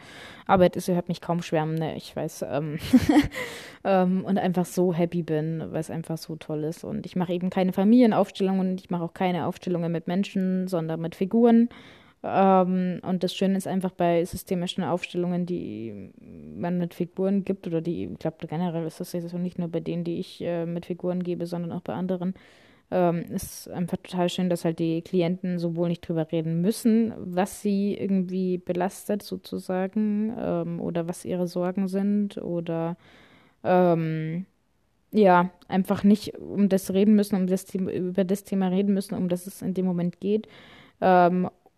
Arbeit 0.47 0.75
ist. 0.75 0.87
Ihr 0.87 0.95
hört 0.95 1.09
mich 1.09 1.21
kaum 1.21 1.41
schwärmen, 1.41 1.75
ne? 1.75 1.95
ich 1.95 2.15
weiß. 2.15 2.45
Ähm, 2.49 2.79
ähm, 3.83 4.25
und 4.25 4.37
einfach 4.37 4.65
so 4.65 4.93
happy 4.93 5.23
bin, 5.23 5.63
weil 5.71 5.79
es 5.79 5.91
einfach 5.91 6.17
so 6.17 6.35
toll 6.35 6.63
ist. 6.63 6.83
Und 6.83 7.05
ich 7.05 7.15
mache 7.15 7.33
eben 7.33 7.49
keine 7.49 7.73
Familienaufstellungen, 7.73 8.77
ich 8.77 8.89
mache 8.89 9.03
auch 9.03 9.13
keine 9.13 9.45
Aufstellungen 9.45 9.91
mit 9.91 10.07
Menschen, 10.07 10.67
sondern 10.67 11.01
mit 11.01 11.15
Figuren. 11.15 11.69
Ähm, 12.23 12.99
und 13.03 13.23
das 13.23 13.33
Schöne 13.35 13.57
ist 13.57 13.67
einfach 13.67 13.91
bei 13.91 14.23
systemischen 14.25 14.83
Aufstellungen, 14.83 15.45
die 15.45 16.11
man 16.55 16.77
mit 16.77 16.93
Figuren 16.93 17.43
gibt, 17.45 17.65
oder 17.67 17.81
die, 17.81 18.05
ich 18.05 18.19
glaube 18.19 18.45
generell 18.47 18.85
ist 18.85 18.99
das 18.99 19.13
jetzt 19.13 19.33
nicht 19.33 19.57
nur 19.59 19.69
bei 19.69 19.79
denen, 19.79 20.03
die 20.03 20.19
ich 20.19 20.41
äh, 20.41 20.65
mit 20.65 20.85
Figuren 20.85 21.23
gebe, 21.23 21.45
sondern 21.47 21.71
auch 21.71 21.81
bei 21.81 21.93
anderen, 21.93 22.35
ähm, 22.91 23.25
ist 23.31 23.69
einfach 23.69 23.97
total 23.97 24.29
schön, 24.29 24.49
dass 24.49 24.65
halt 24.65 24.79
die 24.79 25.01
Klienten 25.01 25.57
sowohl 25.59 25.89
nicht 25.89 26.07
drüber 26.07 26.27
reden 26.31 26.61
müssen, 26.61 27.13
was 27.17 27.61
sie 27.61 27.95
irgendwie 27.97 28.57
belastet 28.59 29.23
sozusagen, 29.23 30.33
ähm, 30.37 30.79
oder 30.81 31.07
was 31.07 31.25
ihre 31.25 31.47
Sorgen 31.47 31.87
sind, 31.87 32.37
oder 32.37 32.97
ähm, 33.63 34.45
ja, 35.11 35.51
einfach 35.67 36.03
nicht 36.03 36.37
um 36.37 36.69
das 36.69 36.93
reden 36.93 37.15
müssen, 37.15 37.35
um 37.35 37.47
das 37.47 37.65
Thema, 37.65 37.91
über 37.91 38.23
das 38.23 38.43
Thema 38.43 38.67
reden 38.69 38.93
müssen, 38.93 39.15
um 39.15 39.29
das 39.29 39.47
es 39.47 39.61
in 39.61 39.73
dem 39.73 39.85
Moment 39.85 40.19
geht. 40.19 40.47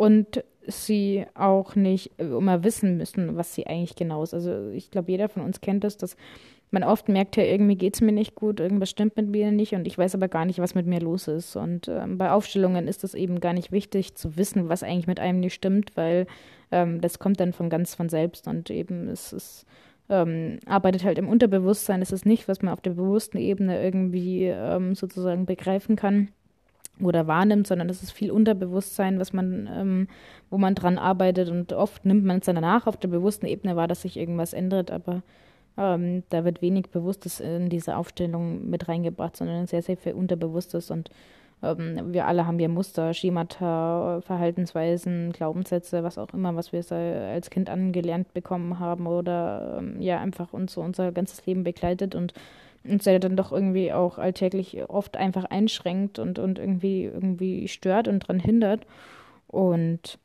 Und 0.04 0.44
sie 0.68 1.26
auch 1.34 1.76
nicht 1.76 2.12
immer 2.18 2.64
wissen 2.64 2.98
müssen, 2.98 3.38
was 3.38 3.56
sie 3.56 3.68
eigentlich 3.68 3.96
genau 3.96 4.24
ist. 4.24 4.34
Also 4.34 4.70
ich 4.70 4.92
glaube, 4.92 5.12
jeder 5.12 5.30
von 5.30 5.44
uns 5.44 5.62
kennt 5.62 5.84
das, 5.84 5.98
dass 5.98 6.18
man 6.72 6.84
oft 6.84 7.08
merkt, 7.08 7.38
ja, 7.38 7.44
irgendwie 7.44 7.76
geht 7.76 7.94
es 7.94 8.02
mir 8.02 8.12
nicht 8.12 8.36
gut, 8.36 8.60
irgendwas 8.60 8.90
stimmt 8.90 9.16
mit 9.16 9.30
mir 9.30 9.52
nicht 9.52 9.76
und 9.76 9.86
ich 9.86 9.98
weiß 9.98 10.16
aber 10.16 10.28
gar 10.28 10.44
nicht, 10.44 10.60
was 10.60 10.76
mit 10.76 10.88
mir 10.88 11.00
los 11.00 11.28
ist. 11.28 11.56
Und 11.56 11.88
ähm, 11.88 12.18
bei 12.18 12.32
Aufstellungen 12.32 12.88
ist 12.88 13.06
es 13.06 13.14
eben 13.14 13.40
gar 13.40 13.54
nicht 13.54 13.72
wichtig 13.72 14.16
zu 14.16 14.36
wissen, 14.36 14.68
was 14.70 14.84
eigentlich 14.84 15.08
mit 15.08 15.20
einem 15.22 15.40
nicht 15.40 15.54
stimmt, 15.54 15.96
weil 15.96 16.26
ähm, 16.72 17.00
das 17.00 17.20
kommt 17.20 17.40
dann 17.40 17.54
von 17.54 17.70
ganz 17.70 17.96
von 17.96 18.10
selbst 18.10 18.48
und 18.48 18.70
eben 18.70 19.08
es 19.08 19.32
ist 19.32 19.66
ähm, 20.10 20.60
arbeitet 20.66 21.06
halt 21.06 21.18
im 21.18 21.30
Unterbewusstsein. 21.30 22.02
Es 22.02 22.12
ist 22.12 22.26
nicht, 22.26 22.50
was 22.50 22.62
man 22.62 22.74
auf 22.74 22.82
der 22.82 22.92
bewussten 22.92 23.38
Ebene 23.38 23.82
irgendwie 23.82 24.48
ähm, 24.48 24.96
sozusagen 24.96 25.46
begreifen 25.46 25.96
kann 25.96 26.30
oder 27.02 27.28
wahrnimmt, 27.28 27.68
sondern 27.68 27.90
es 27.90 28.04
ist 28.04 28.12
viel 28.12 28.32
Unterbewusstsein, 28.32 29.20
was 29.20 29.34
man, 29.34 29.70
ähm, 29.74 30.08
wo 30.50 30.58
man 30.58 30.76
dran 30.76 30.98
arbeitet. 30.98 31.50
Und 31.50 31.74
oft 31.74 32.06
nimmt 32.06 32.24
man 32.24 32.40
es 32.40 32.46
dann 32.46 32.56
danach 32.56 32.88
auf 32.88 32.98
der 32.98 33.08
bewussten 33.08 33.46
Ebene 33.46 33.76
wahr, 33.76 33.88
dass 33.88 34.04
sich 34.04 34.18
irgendwas 34.18 34.54
ändert, 34.54 34.92
aber 34.92 35.24
ähm, 35.78 36.24
da 36.30 36.46
wird 36.46 36.62
wenig 36.62 36.90
Bewusstes 36.90 37.40
in 37.40 37.70
diese 37.70 37.98
Aufstellung 37.98 38.70
mit 38.70 38.88
reingebracht, 38.88 39.36
sondern 39.36 39.68
sehr, 39.68 39.82
sehr 39.82 39.98
viel 39.98 40.14
Unterbewusstes. 40.14 40.92
Und 40.92 41.10
ähm, 41.64 42.14
wir 42.14 42.28
alle 42.28 42.46
haben 42.46 42.60
ja 42.60 42.68
Muster, 42.68 43.14
Schemata, 43.14 44.22
Verhaltensweisen, 44.22 45.32
Glaubenssätze, 45.32 46.04
was 46.04 46.18
auch 46.18 46.34
immer, 46.34 46.56
was 46.56 46.72
wir 46.74 46.84
als 46.92 47.50
Kind 47.50 47.70
angelernt 47.70 48.34
bekommen 48.34 48.80
haben 48.80 49.08
oder 49.08 49.78
ähm, 49.80 50.00
ja 50.00 50.20
einfach 50.20 50.54
uns 50.54 50.74
so 50.74 50.82
unser 50.82 51.12
ganzes 51.12 51.46
Leben 51.46 51.64
begleitet. 51.64 52.14
Und 52.14 52.34
uns 52.86 53.06
ja 53.06 53.18
dann 53.20 53.38
doch 53.38 53.52
irgendwie 53.52 53.94
auch 53.94 54.18
alltäglich 54.18 54.90
oft 54.90 55.18
einfach 55.18 55.46
einschränkt 55.46 56.20
und, 56.20 56.40
und 56.40 56.60
irgendwie, 56.60 57.06
irgendwie 57.06 57.68
stört 57.68 58.08
und 58.08 58.24
daran 58.24 58.40
hindert. 58.40 58.86
Und 59.48 60.20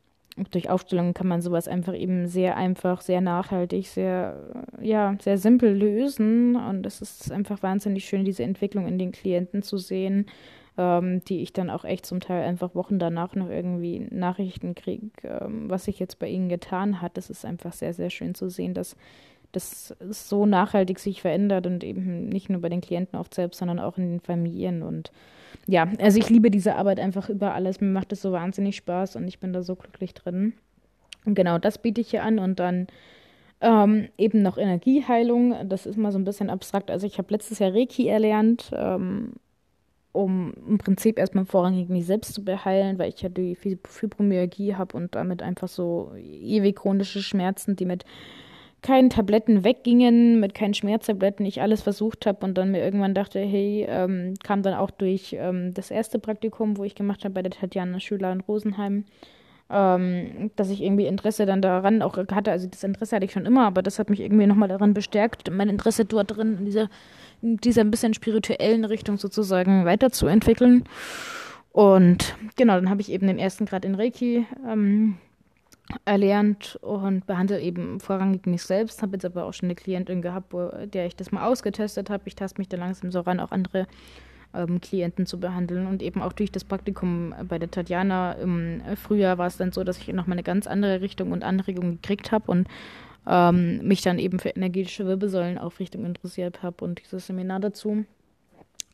durch 0.51 0.71
Aufstellungen 0.71 1.15
kann 1.15 1.29
man 1.29 1.43
sowas 1.43 1.69
einfach 1.69 1.95
eben 1.95 2.27
sehr 2.27 2.57
einfach, 2.57 3.01
sehr 3.01 3.21
nachhaltig, 3.21 3.89
sehr, 3.89 4.65
ja, 4.81 5.17
sehr 5.21 5.39
simpel 5.39 5.77
lösen. 5.77 6.57
Und 6.57 6.87
es 6.87 7.01
ist 7.01 7.33
einfach 7.33 7.63
wahnsinnig 7.63 8.05
schön, 8.05 8.25
diese 8.25 8.43
Entwicklung 8.43 8.87
in 8.87 8.99
den 8.99 9.13
Klienten 9.13 9.63
zu 9.63 9.79
sehen, 9.79 10.27
ähm, 10.77 11.25
die 11.25 11.43
ich 11.43 11.53
dann 11.53 11.71
auch 11.71 11.85
echt 11.85 12.07
zum 12.07 12.21
Teil 12.21 12.45
einfach 12.45 12.75
Wochen 12.75 12.99
danach 12.99 13.35
noch 13.35 13.51
irgendwie 13.51 14.07
Nachrichten 14.11 14.75
kriege, 14.75 15.11
ähm, 15.25 15.69
was 15.69 15.85
sich 15.85 15.99
jetzt 15.99 16.19
bei 16.19 16.29
ihnen 16.29 16.49
getan 16.49 17.03
hat. 17.03 17.17
Das 17.17 17.31
ist 17.31 17.45
einfach 17.45 17.73
sehr, 17.73 17.93
sehr 17.93 18.11
schön 18.11 18.35
zu 18.35 18.49
sehen, 18.49 18.75
dass 18.75 18.97
das 19.53 19.97
so 20.11 20.47
nachhaltig 20.47 20.99
sich 20.99 21.23
verändert 21.23 21.67
und 21.67 21.83
eben 21.83 22.29
nicht 22.29 22.51
nur 22.51 22.61
bei 22.61 22.69
den 22.69 22.81
Klienten 22.81 23.19
oft 23.19 23.35
selbst, 23.35 23.59
sondern 23.59 23.79
auch 23.79 23.97
in 23.97 24.11
den 24.11 24.21
Familien. 24.21 24.83
Und 24.83 25.11
ja, 25.67 25.89
also 26.01 26.19
ich 26.19 26.29
liebe 26.29 26.51
diese 26.51 26.77
Arbeit 26.77 27.01
einfach 27.01 27.29
über 27.29 27.55
alles. 27.55 27.81
Mir 27.81 27.89
macht 27.89 28.13
es 28.13 28.23
so 28.23 28.33
wahnsinnig 28.33 28.77
Spaß 28.77 29.17
und 29.17 29.27
ich 29.27 29.39
bin 29.39 29.53
da 29.53 29.63
so 29.63 29.77
glücklich 29.77 30.15
drin. 30.15 30.55
Und 31.25 31.35
genau 31.35 31.59
das 31.59 31.79
biete 31.79 32.01
ich 32.01 32.11
hier 32.11 32.23
an 32.23 32.39
und 32.39 32.61
dann 32.61 32.87
ähm, 33.61 34.09
eben 34.19 34.43
noch 34.43 34.59
Energieheilung. 34.59 35.69
Das 35.69 35.87
ist 35.87 35.97
mal 35.97 36.13
so 36.13 36.19
ein 36.19 36.25
bisschen 36.25 36.51
abstrakt. 36.51 36.91
Also 36.91 37.07
ich 37.07 37.19
habe 37.19 37.33
letztes 37.33 37.59
Jahr 37.59 37.75
Reiki 37.75 38.07
erlernt. 38.07 38.71
Ähm, 38.75 39.33
um 40.13 40.53
im 40.67 40.79
Prinzip 40.79 41.19
erstmal 41.19 41.45
vorrangig 41.45 41.89
mich 41.89 42.07
selbst 42.07 42.35
zu 42.35 42.45
beheilen, 42.45 42.99
weil 42.99 43.11
ich 43.11 43.23
ja 43.23 43.29
die 43.29 43.55
Fibromyalgie 43.55 44.75
habe 44.75 44.97
und 44.97 45.15
damit 45.15 45.43
einfach 45.43 45.69
so 45.69 46.13
ewig 46.17 46.77
chronische 46.77 47.23
Schmerzen, 47.23 47.77
die 47.77 47.85
mit 47.85 48.05
keinen 48.83 49.11
Tabletten 49.11 49.65
weggingen, 49.65 50.39
mit 50.41 50.55
keinen 50.55 50.75
Schmerztabletten, 50.75 51.45
ich 51.45 51.61
alles 51.61 51.83
versucht 51.83 52.27
habe 52.27 52.45
und 52.47 52.57
dann 52.57 52.71
mir 52.71 52.83
irgendwann 52.83 53.15
dachte, 53.15 53.41
hey, 53.41 53.87
ähm, 53.89 54.35
kam 54.43 54.63
dann 54.63 54.75
auch 54.75 54.91
durch 54.91 55.37
ähm, 55.39 55.75
das 55.75 55.91
erste 55.91 56.19
Praktikum, 56.19 56.77
wo 56.77 56.85
ich 56.85 56.95
gemacht 56.95 57.25
habe 57.25 57.35
bei 57.35 57.43
der 57.43 57.51
Tatjana 57.51 57.99
Schüler 57.99 58.33
in 58.33 58.41
Rosenheim, 58.41 59.05
ähm, 59.69 60.51
dass 60.55 60.71
ich 60.71 60.83
irgendwie 60.83 61.07
Interesse 61.07 61.45
dann 61.45 61.61
daran 61.61 62.03
auch 62.03 62.17
hatte. 62.17 62.53
Also 62.53 62.69
das 62.69 62.85
Interesse 62.85 63.17
hatte 63.17 63.25
ich 63.25 63.33
schon 63.33 63.47
immer, 63.47 63.67
aber 63.67 63.83
das 63.83 63.99
hat 63.99 64.11
mich 64.11 64.21
irgendwie 64.21 64.47
nochmal 64.47 64.69
daran 64.69 64.95
bestärkt, 64.95 65.51
mein 65.51 65.69
Interesse 65.69 66.05
dort 66.05 66.37
drin, 66.37 66.59
in 66.61 66.65
dieser, 66.65 66.89
in 67.43 67.57
dieser 67.57 67.81
ein 67.81 67.91
bisschen 67.91 68.15
spirituellen 68.15 68.85
Richtung 68.85 69.19
sozusagen 69.19 69.85
weiterzuentwickeln. 69.87 70.85
Und 71.73 72.37
genau, 72.57 72.75
dann 72.75 72.91
habe 72.91 73.01
ich 73.01 73.11
eben 73.11 73.27
den 73.27 73.39
ersten 73.39 73.67
Grad 73.67 73.85
in 73.85 73.97
Reiki 73.97 74.47
ähm, 74.67 75.17
erlernt 76.05 76.79
und 76.83 77.27
behandle 77.27 77.61
eben 77.61 78.01
vorrangig 78.01 78.47
mich 78.47 78.63
selbst. 78.63 79.03
Habe 79.03 79.15
jetzt 79.15 79.25
aber 79.25 79.45
auch 79.45 79.53
schon 79.53 79.67
eine 79.67 79.75
Klientin 79.75 80.23
gehabt, 80.23 80.53
wo, 80.53 80.71
der 80.87 81.07
ich 81.07 81.17
das 81.17 81.33
mal 81.33 81.47
ausgetestet 81.47 82.11
habe. 82.11 82.25
Ich 82.27 82.35
taste 82.35 82.61
mich 82.61 82.69
da 82.69 82.77
langsam 82.77 83.11
so 83.11 83.21
ran, 83.21 83.41
auch 83.41 83.51
andere 83.51 83.87
ähm, 84.55 84.81
Klienten 84.81 85.27
zu 85.27 85.41
behandeln. 85.41 85.87
Und 85.87 86.03
eben 86.03 86.23
auch 86.23 86.33
durch 86.33 86.53
das 86.53 86.65
Praktikum 86.65 87.35
bei 87.49 87.59
der 87.59 87.71
Tatjana 87.71 88.33
im 88.33 88.83
Frühjahr 88.97 89.39
war 89.39 89.47
es 89.47 89.57
dann 89.57 89.73
so, 89.73 89.85
dass 89.85 89.99
ich 89.99 90.09
nochmal 90.09 90.37
eine 90.37 90.43
ganz 90.43 90.67
andere 90.67 91.01
Richtung 91.01 91.33
und 91.33 91.45
Anregung 91.45 92.01
gekriegt 92.01 92.33
habe 92.33 92.51
und 92.51 92.69
ähm, 93.27 93.87
mich 93.87 94.03
dann 94.03 94.19
eben 94.19 94.39
für 94.39 94.51
energetische 94.51 95.07
Wirbelsäulenaufrichtung 95.07 96.05
interessiert 96.05 96.63
habe 96.63 96.85
und 96.85 97.01
dieses 97.03 97.27
Seminar 97.27 97.61
dazu 97.61 98.05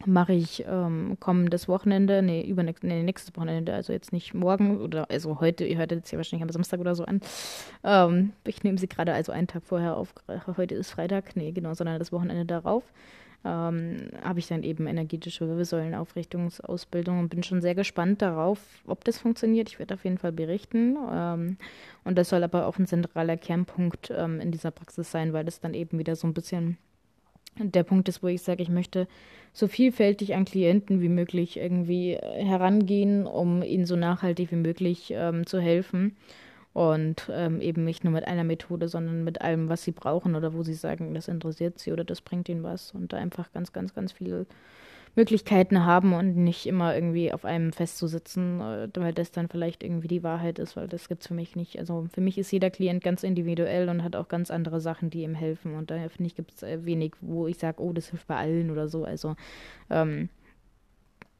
mache 0.07 0.33
ich 0.33 0.65
ähm, 0.69 1.17
kommendes 1.21 1.69
Wochenende, 1.69 2.23
nee, 2.23 2.43
übernächst, 2.43 2.85
nee, 2.85 3.03
nächstes 3.03 3.37
Wochenende, 3.37 3.75
also 3.75 3.93
jetzt 3.93 4.13
nicht 4.13 4.35
morgen 4.35 4.81
oder 4.81 5.11
also 5.11 5.41
heute, 5.41 5.65
ihr 5.65 5.79
hört 5.79 5.93
jetzt 5.93 6.11
ja 6.11 6.19
wahrscheinlich 6.19 6.43
am 6.43 6.53
Samstag 6.53 6.81
oder 6.81 6.95
so 6.95 7.05
an. 7.05 7.21
Ähm, 7.83 8.33
ich 8.47 8.63
nehme 8.65 8.79
sie 8.79 8.89
gerade 8.89 9.13
also 9.13 9.33
einen 9.33 9.47
Tag 9.47 9.63
vorher 9.65 9.97
auf, 9.97 10.15
heute 10.57 10.75
ist 10.75 10.91
Freitag, 10.91 11.37
nee, 11.37 11.53
genau, 11.53 11.75
sondern 11.75 11.99
das 11.99 12.13
Wochenende 12.13 12.45
darauf. 12.45 12.85
Ähm, 13.47 14.09
habe 14.23 14.39
ich 14.39 14.47
dann 14.47 14.63
eben 14.63 14.87
energetische 14.87 15.47
Wirbelsäulenaufrichtungsausbildung 15.47 17.19
und 17.19 17.29
bin 17.29 17.43
schon 17.43 17.61
sehr 17.61 17.75
gespannt 17.75 18.23
darauf, 18.23 18.59
ob 18.87 19.05
das 19.05 19.19
funktioniert. 19.19 19.69
Ich 19.69 19.79
werde 19.79 19.95
auf 19.95 20.05
jeden 20.05 20.17
Fall 20.17 20.33
berichten. 20.33 20.97
Ähm, 21.13 21.59
und 22.05 22.17
das 22.17 22.31
soll 22.31 22.43
aber 22.43 22.67
auch 22.67 22.79
ein 22.79 22.87
zentraler 22.87 23.37
Kernpunkt 23.37 24.11
ähm, 24.17 24.41
in 24.41 24.51
dieser 24.51 24.71
Praxis 24.71 25.11
sein, 25.11 25.35
weil 25.35 25.45
das 25.45 25.61
dann 25.61 25.75
eben 25.75 25.99
wieder 25.99 26.17
so 26.17 26.27
ein 26.27 26.33
bisschen 26.33 26.79
der 27.57 27.83
Punkt 27.83 28.09
ist, 28.09 28.23
wo 28.23 28.29
ich 28.29 28.43
sage, 28.43 28.63
ich 28.63 28.69
möchte 28.69 29.07
so 29.53 29.69
vielfältig 29.69 30.35
an 30.35 30.45
Klienten 30.45 31.01
wie 31.01 31.09
möglich 31.09 31.57
irgendwie 31.57 32.17
herangehen, 32.17 33.27
um 33.27 33.63
ihnen 33.63 33.87
so 33.87 33.97
nachhaltig 33.97 34.51
wie 34.51 34.57
möglich 34.57 35.13
ähm, 35.15 35.47
zu 35.47 35.61
helfen. 35.61 36.17
Und 36.73 37.31
ähm, 37.33 37.61
eben 37.61 37.85
nicht 37.85 38.03
nur 38.03 38.13
mit 38.13 38.27
einer 38.27 38.43
Methode, 38.43 38.89
sondern 38.89 39.23
mit 39.23 39.41
allem, 39.43 39.69
was 39.69 39.85
sie 39.85 39.93
brauchen 39.93 40.35
oder 40.35 40.55
wo 40.55 40.65
sie 40.65 40.75
sagen, 40.75 41.15
das 41.15 41.29
interessiert 41.29 41.79
sie 41.79 41.93
oder 41.93 42.03
das 42.03 42.21
bringt 42.21 42.49
ihnen 42.49 42.65
was. 42.65 42.91
Und 42.91 43.13
da 43.13 43.17
einfach 43.17 43.53
ganz, 43.53 43.73
ganz, 43.73 43.95
ganz 43.95 44.11
viel 44.11 44.47
Möglichkeiten 45.17 45.85
haben 45.85 46.13
und 46.13 46.37
nicht 46.37 46.67
immer 46.67 46.95
irgendwie 46.95 47.33
auf 47.33 47.45
einem 47.45 47.73
festzusitzen, 47.73 48.61
äh, 48.61 48.89
weil 48.97 49.13
das 49.13 49.31
dann 49.31 49.49
vielleicht 49.49 49.83
irgendwie 49.83 50.09
die 50.09 50.23
Wahrheit 50.23 50.59
ist, 50.59 50.77
weil 50.77 50.89
das 50.89 51.09
gibt 51.09 51.23
es 51.23 51.29
für 51.29 51.35
mich 51.35 51.55
nicht. 51.57 51.79
Also 51.79 52.07
für 52.13 52.21
mich 52.21 52.37
ist 52.39 52.51
jeder 52.51 52.71
Klient 52.71 53.03
ganz 53.03 53.23
individuell 53.23 53.89
und 53.89 54.03
hat 54.03 54.17
auch 54.17 54.29
ganz 54.29 54.51
andere 54.51 54.81
Sachen, 54.81 55.11
die 55.11 55.23
ihm 55.23 55.35
helfen. 55.35 55.75
Und 55.77 55.91
daher 55.91 56.11
finde 56.11 56.27
ich, 56.27 56.35
gibt 56.35 56.53
es 56.53 56.63
äh, 56.63 56.85
wenig, 56.85 57.15
wo 57.21 57.47
ich 57.47 57.59
sage, 57.59 57.81
oh, 57.83 57.93
das 57.93 58.09
hilft 58.09 58.27
bei 58.27 58.37
allen 58.37 58.71
oder 58.71 58.89
so. 58.89 59.05
Also 59.05 59.37
ähm, 59.91 60.29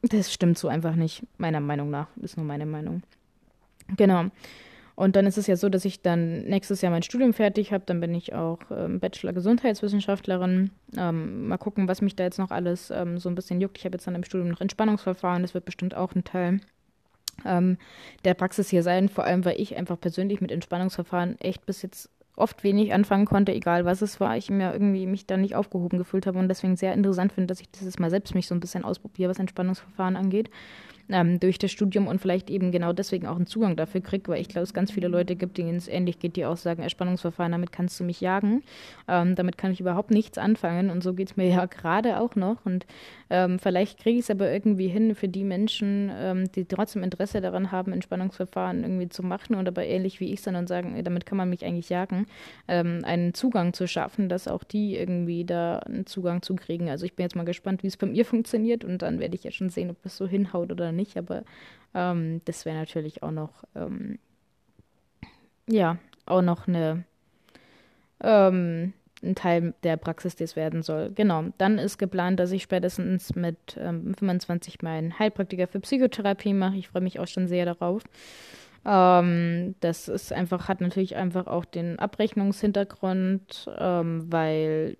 das 0.01 0.33
stimmt 0.33 0.57
so 0.57 0.67
einfach 0.67 0.95
nicht, 0.95 1.23
meiner 1.37 1.59
Meinung 1.59 1.89
nach. 1.89 2.07
Ist 2.21 2.37
nur 2.37 2.45
meine 2.45 2.65
Meinung. 2.65 3.03
Genau. 3.97 4.25
Und 4.95 5.17
dann 5.17 5.25
ist 5.25 5.37
es 5.37 5.47
ja 5.47 5.57
so, 5.57 5.67
dass 5.67 5.83
ich 5.83 6.01
dann 6.01 6.43
nächstes 6.45 6.81
Jahr 6.81 6.91
mein 6.91 7.03
Studium 7.03 7.33
fertig 7.33 7.73
habe. 7.73 7.83
Dann 7.85 7.99
bin 7.99 8.15
ich 8.15 8.33
auch 8.33 8.59
ähm, 8.71 8.99
Bachelor 8.99 9.33
Gesundheitswissenschaftlerin. 9.33 10.71
Ähm, 10.97 11.49
mal 11.49 11.57
gucken, 11.57 11.87
was 11.87 12.01
mich 12.01 12.15
da 12.15 12.23
jetzt 12.23 12.39
noch 12.39 12.51
alles 12.51 12.91
ähm, 12.91 13.17
so 13.17 13.27
ein 13.27 13.35
bisschen 13.35 13.59
juckt. 13.59 13.77
Ich 13.77 13.85
habe 13.85 13.95
jetzt 13.95 14.07
dann 14.07 14.15
im 14.15 14.23
Studium 14.23 14.49
noch 14.49 14.61
Entspannungsverfahren. 14.61 15.41
Das 15.41 15.53
wird 15.53 15.65
bestimmt 15.65 15.95
auch 15.95 16.15
ein 16.15 16.23
Teil 16.23 16.61
ähm, 17.43 17.77
der 18.23 18.35
Praxis 18.35 18.69
hier 18.69 18.83
sein. 18.83 19.09
Vor 19.09 19.25
allem, 19.25 19.43
weil 19.43 19.59
ich 19.59 19.75
einfach 19.75 19.99
persönlich 19.99 20.39
mit 20.39 20.51
Entspannungsverfahren 20.51 21.39
echt 21.41 21.65
bis 21.65 21.81
jetzt 21.81 22.09
oft 22.37 22.63
wenig 22.63 22.93
anfangen 22.93 23.25
konnte, 23.25 23.53
egal 23.53 23.85
was 23.85 24.01
es 24.01 24.19
war. 24.21 24.37
Ich 24.37 24.49
mir 24.49 24.71
irgendwie 24.71 25.07
mich 25.07 25.25
da 25.25 25.35
nicht 25.35 25.55
aufgehoben 25.55 25.97
gefühlt 25.97 26.25
habe 26.25 26.39
und 26.39 26.47
deswegen 26.47 26.75
sehr 26.77 26.93
interessant 26.93 27.33
finde, 27.33 27.47
dass 27.47 27.61
ich 27.61 27.69
dieses 27.69 27.99
Mal 27.99 28.09
selbst 28.09 28.35
mich 28.35 28.47
so 28.47 28.55
ein 28.55 28.59
bisschen 28.59 28.83
ausprobiere, 28.83 29.29
was 29.29 29.39
Entspannungsverfahren 29.39 30.15
angeht 30.15 30.49
ähm, 31.09 31.39
durch 31.39 31.59
das 31.59 31.71
Studium 31.71 32.07
und 32.07 32.19
vielleicht 32.19 32.49
eben 32.49 32.71
genau 32.71 32.93
deswegen 32.93 33.27
auch 33.27 33.35
einen 33.35 33.47
Zugang 33.47 33.75
dafür 33.75 34.01
kriege, 34.01 34.27
weil 34.29 34.41
ich 34.41 34.47
glaube, 34.47 34.63
es 34.63 34.73
ganz 34.73 34.91
viele 34.91 35.07
Leute 35.07 35.35
gibt, 35.35 35.57
denen 35.57 35.75
es 35.75 35.87
ähnlich 35.87 36.19
geht, 36.19 36.35
die 36.35 36.45
auch 36.45 36.57
sagen, 36.57 36.81
Erspannungsverfahren, 36.81 37.51
damit 37.51 37.71
kannst 37.71 37.99
du 37.99 38.03
mich 38.03 38.21
jagen, 38.21 38.63
ähm, 39.07 39.35
damit 39.35 39.57
kann 39.57 39.71
ich 39.71 39.79
überhaupt 39.79 40.11
nichts 40.11 40.37
anfangen 40.37 40.89
und 40.89 41.03
so 41.03 41.13
geht 41.13 41.31
es 41.31 41.37
mir 41.37 41.47
ja 41.47 41.65
gerade 41.67 42.19
auch 42.19 42.35
noch 42.35 42.65
und 42.65 42.85
ähm, 43.29 43.59
vielleicht 43.59 43.99
kriege 43.99 44.19
ich 44.19 44.25
es 44.25 44.31
aber 44.31 44.51
irgendwie 44.51 44.87
hin 44.87 45.15
für 45.15 45.27
die 45.27 45.43
Menschen, 45.43 46.11
ähm, 46.13 46.51
die 46.51 46.65
trotzdem 46.65 47.03
Interesse 47.03 47.41
daran 47.41 47.71
haben, 47.71 47.91
Entspannungsverfahren 47.91 48.83
irgendwie 48.83 49.09
zu 49.09 49.23
machen 49.23 49.55
und 49.55 49.67
aber 49.67 49.85
ähnlich 49.85 50.19
wie 50.19 50.31
ich, 50.31 50.41
sondern 50.41 50.67
sagen, 50.67 51.01
damit 51.03 51.25
kann 51.25 51.37
man 51.37 51.49
mich 51.49 51.65
eigentlich 51.65 51.89
jagen, 51.89 52.27
ähm, 52.67 53.01
einen 53.03 53.33
Zugang 53.33 53.73
zu 53.73 53.87
schaffen, 53.87 54.29
dass 54.29 54.47
auch 54.47 54.63
die 54.63 54.95
irgendwie 54.95 55.45
da 55.45 55.79
einen 55.79 56.05
Zugang 56.05 56.41
zu 56.41 56.55
kriegen. 56.55 56.89
Also 56.89 57.05
ich 57.05 57.15
bin 57.15 57.23
jetzt 57.23 57.35
mal 57.35 57.45
gespannt, 57.45 57.83
wie 57.83 57.87
es 57.87 57.97
bei 57.97 58.07
mir 58.07 58.25
funktioniert 58.25 58.83
und 58.83 59.01
dann 59.01 59.19
werde 59.19 59.35
ich 59.35 59.43
ja 59.43 59.51
schon 59.51 59.69
sehen, 59.69 59.89
ob 59.89 60.01
das 60.03 60.17
so 60.17 60.27
hinhaut 60.27 60.71
oder 60.71 60.91
nicht, 60.95 61.17
aber 61.17 61.43
ähm, 61.93 62.41
das 62.45 62.65
wäre 62.65 62.77
natürlich 62.77 63.23
auch 63.23 63.31
noch, 63.31 63.63
ähm, 63.75 64.19
ja, 65.67 65.97
auch 66.25 66.41
noch 66.41 66.67
eine, 66.67 67.03
ähm, 68.21 68.93
ein 69.23 69.35
Teil 69.35 69.73
der 69.83 69.97
Praxis, 69.97 70.35
die 70.35 70.43
es 70.43 70.55
werden 70.55 70.83
soll. 70.83 71.11
Genau, 71.15 71.45
dann 71.57 71.79
ist 71.79 71.97
geplant, 71.97 72.39
dass 72.39 72.51
ich 72.51 72.63
spätestens 72.63 73.35
mit 73.35 73.77
ähm, 73.79 74.13
25 74.13 74.81
meinen 74.81 75.17
Heilpraktiker 75.17 75.67
für 75.67 75.79
Psychotherapie 75.79 76.53
mache. 76.53 76.75
Ich 76.77 76.89
freue 76.89 77.01
mich 77.01 77.19
auch 77.19 77.27
schon 77.27 77.47
sehr 77.47 77.65
darauf. 77.65 78.03
Ähm, 78.85 79.75
das 79.79 80.07
ist 80.07 80.31
einfach, 80.31 80.67
hat 80.67 80.81
natürlich 80.81 81.15
einfach 81.15 81.47
auch 81.47 81.65
den 81.65 81.97
Abrechnungshintergrund, 81.97 83.67
ähm, 83.77 84.31
weil 84.31 84.97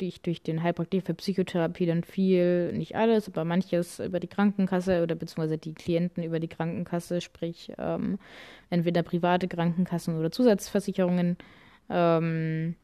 die 0.00 0.08
ich 0.08 0.20
durch 0.22 0.42
den 0.42 0.62
Heilpraktiker 0.62 1.06
für 1.06 1.14
Psychotherapie 1.14 1.86
dann 1.86 2.04
viel, 2.04 2.72
nicht 2.72 2.96
alles, 2.96 3.28
aber 3.28 3.44
manches 3.44 3.98
über 3.98 4.20
die 4.20 4.26
Krankenkasse 4.26 5.02
oder 5.02 5.14
beziehungsweise 5.14 5.58
die 5.58 5.74
Klienten 5.74 6.22
über 6.22 6.40
die 6.40 6.48
Krankenkasse, 6.48 7.20
sprich 7.20 7.72
ähm, 7.78 8.18
entweder 8.70 9.02
private 9.02 9.48
Krankenkassen 9.48 10.18
oder 10.18 10.30
Zusatzversicherungen, 10.30 11.36
ähm, 11.88 12.74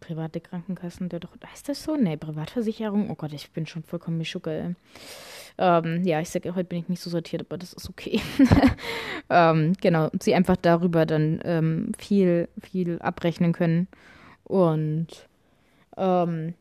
private 0.00 0.40
Krankenkassen, 0.40 1.08
der 1.08 1.20
doch, 1.20 1.36
heißt 1.46 1.68
das 1.68 1.84
so? 1.84 1.96
Nee, 1.96 2.16
Privatversicherung? 2.16 3.10
Oh 3.10 3.14
Gott, 3.14 3.32
ich 3.32 3.50
bin 3.50 3.66
schon 3.66 3.82
vollkommen 3.82 4.18
mischucke. 4.18 4.74
Ähm, 5.58 6.04
ja, 6.04 6.20
ich 6.20 6.30
sage, 6.30 6.54
heute 6.54 6.64
bin 6.64 6.78
ich 6.78 6.88
nicht 6.88 7.02
so 7.02 7.10
sortiert, 7.10 7.42
aber 7.42 7.58
das 7.58 7.74
ist 7.74 7.88
okay. 7.88 8.20
ähm, 9.30 9.74
genau, 9.80 10.08
sie 10.18 10.34
einfach 10.34 10.56
darüber 10.56 11.04
dann 11.06 11.40
ähm, 11.44 11.92
viel, 11.98 12.48
viel 12.60 12.98
abrechnen 13.00 13.52
können 13.52 13.86
und 14.50 15.28
ähm, 15.96 16.54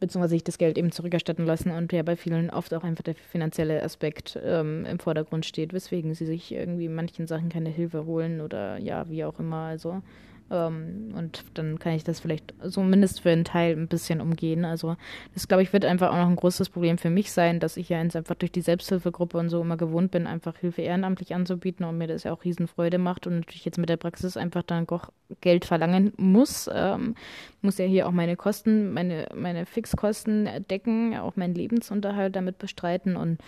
beziehungsweise 0.00 0.30
sich 0.34 0.44
das 0.44 0.58
Geld 0.58 0.78
eben 0.78 0.92
zurückerstatten 0.92 1.44
lassen 1.44 1.70
und 1.70 1.92
ja 1.92 2.02
bei 2.02 2.16
vielen 2.16 2.50
oft 2.50 2.72
auch 2.74 2.84
einfach 2.84 3.02
der 3.04 3.14
finanzielle 3.14 3.82
Aspekt 3.82 4.38
ähm, 4.42 4.84
im 4.84 4.98
Vordergrund 4.98 5.46
steht, 5.46 5.72
weswegen 5.72 6.14
sie 6.14 6.26
sich 6.26 6.52
irgendwie 6.52 6.88
manchen 6.88 7.26
Sachen 7.26 7.48
keine 7.48 7.70
Hilfe 7.70 8.06
holen 8.06 8.40
oder 8.40 8.78
ja, 8.78 9.08
wie 9.08 9.24
auch 9.24 9.38
immer. 9.38 9.62
Also 9.62 10.02
Ähm, 10.50 11.12
und 11.16 11.44
dann 11.54 11.78
kann 11.78 11.92
ich 11.92 12.04
das 12.04 12.20
vielleicht 12.20 12.54
zumindest 12.68 13.20
für 13.20 13.30
einen 13.30 13.44
Teil 13.44 13.76
ein 13.76 13.88
bisschen 13.88 14.20
umgehen. 14.20 14.64
Also 14.64 14.96
das, 15.34 15.48
glaube 15.48 15.62
ich, 15.62 15.72
wird 15.72 15.84
einfach 15.84 16.10
auch 16.10 16.16
noch 16.16 16.28
ein 16.28 16.36
großes 16.36 16.70
Problem 16.70 16.98
für 16.98 17.10
mich 17.10 17.32
sein, 17.32 17.60
dass 17.60 17.76
ich 17.76 17.88
ja 17.88 17.98
einfach 17.98 18.34
durch 18.34 18.52
die 18.52 18.60
Selbsthilfegruppe 18.60 19.38
und 19.38 19.48
so 19.48 19.60
immer 19.60 19.76
gewohnt 19.76 20.10
bin, 20.10 20.26
einfach 20.26 20.56
Hilfe 20.56 20.82
ehrenamtlich 20.82 21.34
anzubieten 21.34 21.84
und 21.84 21.98
mir 21.98 22.06
das 22.06 22.24
ja 22.24 22.32
auch 22.32 22.44
Riesenfreude 22.44 22.98
macht 22.98 23.26
und 23.26 23.36
natürlich 23.36 23.64
jetzt 23.64 23.78
mit 23.78 23.88
der 23.88 23.96
Praxis 23.96 24.36
einfach 24.36 24.62
dann 24.62 24.86
doch 24.86 25.12
Geld 25.40 25.64
verlangen 25.64 26.12
muss. 26.16 26.68
Ähm, 26.72 27.14
muss 27.60 27.78
ja 27.78 27.84
hier 27.84 28.08
auch 28.08 28.12
meine 28.12 28.36
Kosten, 28.36 28.92
meine, 28.92 29.28
meine 29.34 29.66
Fixkosten 29.66 30.48
decken, 30.70 31.16
auch 31.16 31.36
meinen 31.36 31.54
Lebensunterhalt 31.54 32.36
damit 32.36 32.58
bestreiten 32.58 33.16
und 33.16 33.38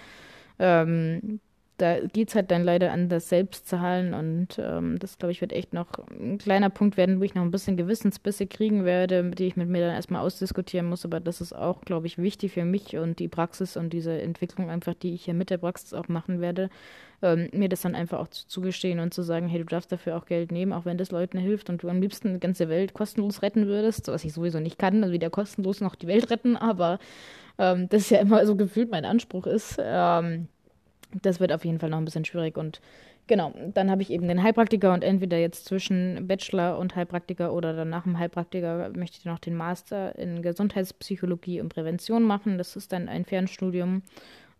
ähm, 0.58 1.40
da 1.80 1.98
geht 2.00 2.28
es 2.28 2.34
halt 2.34 2.50
dann 2.50 2.62
leider 2.62 2.92
an 2.92 3.08
das 3.08 3.28
Selbstzahlen 3.28 4.12
und 4.12 4.58
ähm, 4.58 4.98
das, 4.98 5.18
glaube 5.18 5.32
ich, 5.32 5.40
wird 5.40 5.52
echt 5.52 5.72
noch 5.72 5.86
ein 6.10 6.38
kleiner 6.38 6.68
Punkt 6.68 6.96
werden, 6.96 7.20
wo 7.20 7.24
ich 7.24 7.34
noch 7.34 7.42
ein 7.42 7.50
bisschen 7.50 7.76
Gewissensbisse 7.76 8.46
kriegen 8.46 8.84
werde, 8.84 9.30
die 9.30 9.46
ich 9.46 9.56
mit 9.56 9.68
mir 9.68 9.86
dann 9.86 9.94
erstmal 9.94 10.22
ausdiskutieren 10.22 10.86
muss. 10.86 11.04
Aber 11.04 11.20
das 11.20 11.40
ist 11.40 11.54
auch, 11.54 11.80
glaube 11.82 12.06
ich, 12.06 12.18
wichtig 12.18 12.52
für 12.52 12.64
mich 12.64 12.96
und 12.96 13.18
die 13.18 13.28
Praxis 13.28 13.76
und 13.76 13.92
diese 13.92 14.20
Entwicklung 14.20 14.68
einfach, 14.68 14.94
die 14.94 15.14
ich 15.14 15.24
hier 15.24 15.34
mit 15.34 15.48
der 15.50 15.58
Praxis 15.58 15.94
auch 15.94 16.08
machen 16.08 16.40
werde, 16.40 16.68
ähm, 17.22 17.48
mir 17.52 17.68
das 17.68 17.82
dann 17.82 17.94
einfach 17.94 18.18
auch 18.18 18.28
zu, 18.28 18.46
zugestehen 18.46 19.00
und 19.00 19.14
zu 19.14 19.22
sagen, 19.22 19.48
hey, 19.48 19.60
du 19.60 19.66
darfst 19.66 19.90
dafür 19.90 20.16
auch 20.16 20.26
Geld 20.26 20.52
nehmen, 20.52 20.72
auch 20.72 20.84
wenn 20.84 20.98
das 20.98 21.10
Leuten 21.10 21.38
hilft 21.38 21.70
und 21.70 21.82
du 21.82 21.88
am 21.88 22.00
liebsten 22.00 22.34
die 22.34 22.40
ganze 22.40 22.68
Welt 22.68 22.94
kostenlos 22.94 23.42
retten 23.42 23.66
würdest, 23.66 24.08
was 24.08 24.24
ich 24.24 24.32
sowieso 24.32 24.60
nicht 24.60 24.78
kann, 24.78 25.02
also 25.02 25.12
weder 25.12 25.30
kostenlos 25.30 25.80
noch 25.80 25.94
die 25.94 26.06
Welt 26.06 26.30
retten, 26.30 26.56
aber 26.56 26.98
ähm, 27.58 27.88
das 27.88 28.02
ist 28.02 28.10
ja 28.10 28.18
immer 28.20 28.44
so 28.46 28.56
gefühlt 28.56 28.90
mein 28.90 29.04
Anspruch 29.04 29.46
ist. 29.46 29.76
Ähm, 29.80 30.48
das 31.22 31.40
wird 31.40 31.52
auf 31.52 31.64
jeden 31.64 31.78
Fall 31.78 31.90
noch 31.90 31.98
ein 31.98 32.04
bisschen 32.04 32.24
schwierig 32.24 32.56
und 32.56 32.80
genau, 33.26 33.54
dann 33.74 33.90
habe 33.90 34.02
ich 34.02 34.10
eben 34.10 34.28
den 34.28 34.42
Heilpraktiker 34.42 34.92
und 34.92 35.04
entweder 35.04 35.38
jetzt 35.38 35.64
zwischen 35.64 36.26
Bachelor 36.26 36.78
und 36.78 36.96
Heilpraktiker 36.96 37.52
oder 37.52 37.72
dann 37.74 37.88
nach 37.88 38.02
dem 38.02 38.18
Heilpraktiker 38.18 38.90
möchte 38.94 39.18
ich 39.18 39.24
noch 39.24 39.38
den 39.38 39.54
Master 39.54 40.18
in 40.18 40.42
Gesundheitspsychologie 40.42 41.60
und 41.60 41.68
Prävention 41.68 42.24
machen. 42.24 42.58
Das 42.58 42.76
ist 42.76 42.92
dann 42.92 43.08
ein 43.08 43.24
Fernstudium, 43.24 44.02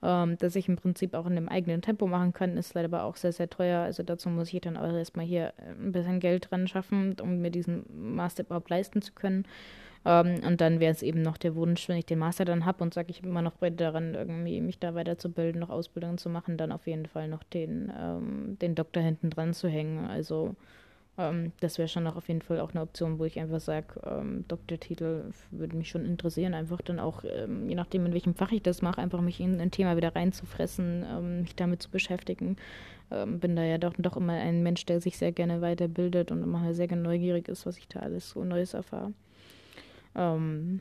ähm, 0.03 0.37
das 0.39 0.57
ich 0.57 0.69
im 0.69 0.77
Prinzip 0.77 1.15
auch 1.15 1.27
in 1.27 1.35
dem 1.35 1.49
eigenen 1.49 1.83
Tempo 1.83 2.07
machen 2.07 2.33
kann, 2.33 2.57
ist 2.57 2.75
leider 2.75 2.87
aber 2.87 3.05
auch 3.05 3.17
sehr, 3.17 3.33
sehr 3.33 3.51
teuer. 3.51 3.83
Also 3.83 4.03
dazu 4.03 4.29
muss 4.29 4.53
ich 4.53 4.61
dann 4.61 4.77
auch 4.77 4.93
erstmal 4.93 5.27
hier 5.27 5.53
ein 5.81 5.93
bisschen 5.93 6.21
Geld 6.21 6.51
dran 6.51 6.69
schaffen, 6.69 7.17
um 7.21 7.41
mir 7.41 7.51
diesen 7.51 7.85
Master 8.15 8.45
überhaupt 8.45 8.71
leisten 8.71 9.03
zu 9.03 9.13
können. 9.13 9.45
Ähm, 10.05 10.41
und 10.47 10.61
dann 10.61 10.81
wäre 10.81 10.93
es 10.93 11.03
eben 11.03 11.23
noch 11.23 11.37
der 11.37 11.55
Wunsch, 11.55 11.89
wenn 11.89 11.99
ich 11.99 12.07
den 12.07 12.19
Master 12.19 12.45
dann 12.45 12.65
habe 12.65 12.83
und 12.83 12.95
sage, 12.95 13.11
ich 13.11 13.21
bin 13.21 13.31
immer 13.31 13.43
noch 13.43 13.55
Freude 13.55 13.77
daran, 13.77 14.15
irgendwie 14.15 14.61
mich 14.61 14.79
da 14.79 14.95
weiterzubilden, 14.95 15.61
noch 15.61 15.71
Ausbildungen 15.71 16.19
zu 16.19 16.31
machen, 16.31 16.57
dann 16.57 16.73
auf 16.73 16.87
jeden 16.87 17.07
Fall 17.07 17.29
noch 17.29 17.43
den, 17.43 17.93
ähm, 17.99 18.59
den 18.61 18.75
Doktor 18.75 19.03
hinten 19.03 19.31
dran 19.31 19.53
zu 19.53 19.69
hängen. 19.69 20.07
Also 20.07 20.57
ähm, 21.19 21.53
das 21.61 21.77
wäre 21.79 21.89
schon 21.89 22.05
noch 22.05 22.17
auf 22.17 22.29
jeden 22.29 22.41
Fall 22.41 22.61
auch 22.61 22.71
eine 22.71 22.81
Option, 22.81 23.19
wo 23.19 23.25
ich 23.25 23.39
einfach 23.39 23.61
sage, 23.61 24.01
ähm, 24.07 24.45
Doktortitel 24.49 25.25
würde 25.51 25.77
mich 25.77 25.91
schon 25.91 26.07
interessieren, 26.07 26.55
einfach 26.55 26.81
dann 26.81 26.99
auch, 26.99 27.25
ähm, 27.25 27.69
je 27.69 27.75
nachdem, 27.75 28.07
in 28.07 28.15
welchem 28.15 28.35
Fach 28.35 28.53
ich 28.53 28.63
das 28.63 28.81
mache, 28.81 29.03
einfach 29.03 29.21
mich 29.21 29.39
in 29.41 29.61
ein 29.61 29.71
Thema 29.71 29.97
wieder 29.99 30.15
reinzufressen, 30.17 31.05
ähm, 31.07 31.41
mich 31.43 31.57
damit 31.57 31.83
zu 31.83 31.91
beschäftigen. 31.91 32.57
bin 33.27 33.57
da 33.57 33.65
ja 33.65 33.77
doch, 33.77 33.95
doch 33.99 34.17
immer 34.17 34.35
ein 34.35 34.63
Mensch, 34.63 34.87
der 34.87 35.01
sich 35.01 35.19
sehr 35.19 35.33
gerne 35.33 35.61
weiterbildet 35.61 36.31
und 36.31 36.45
immer 36.45 36.73
sehr 36.75 36.95
neugierig 36.95 37.49
ist, 37.49 37.67
was 37.67 37.77
ich 37.77 37.89
da 37.89 37.99
alles 38.01 38.31
so 38.31 38.45
Neues 38.45 38.73
erfahre. 38.73 39.13
Ähm, 40.15 40.81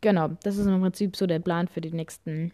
genau, 0.00 0.28
das 0.42 0.56
ist 0.56 0.66
im 0.66 0.80
Prinzip 0.80 1.16
so 1.16 1.26
der 1.26 1.38
Plan 1.38 1.68
für 1.68 1.80
die 1.80 1.92
nächsten 1.92 2.52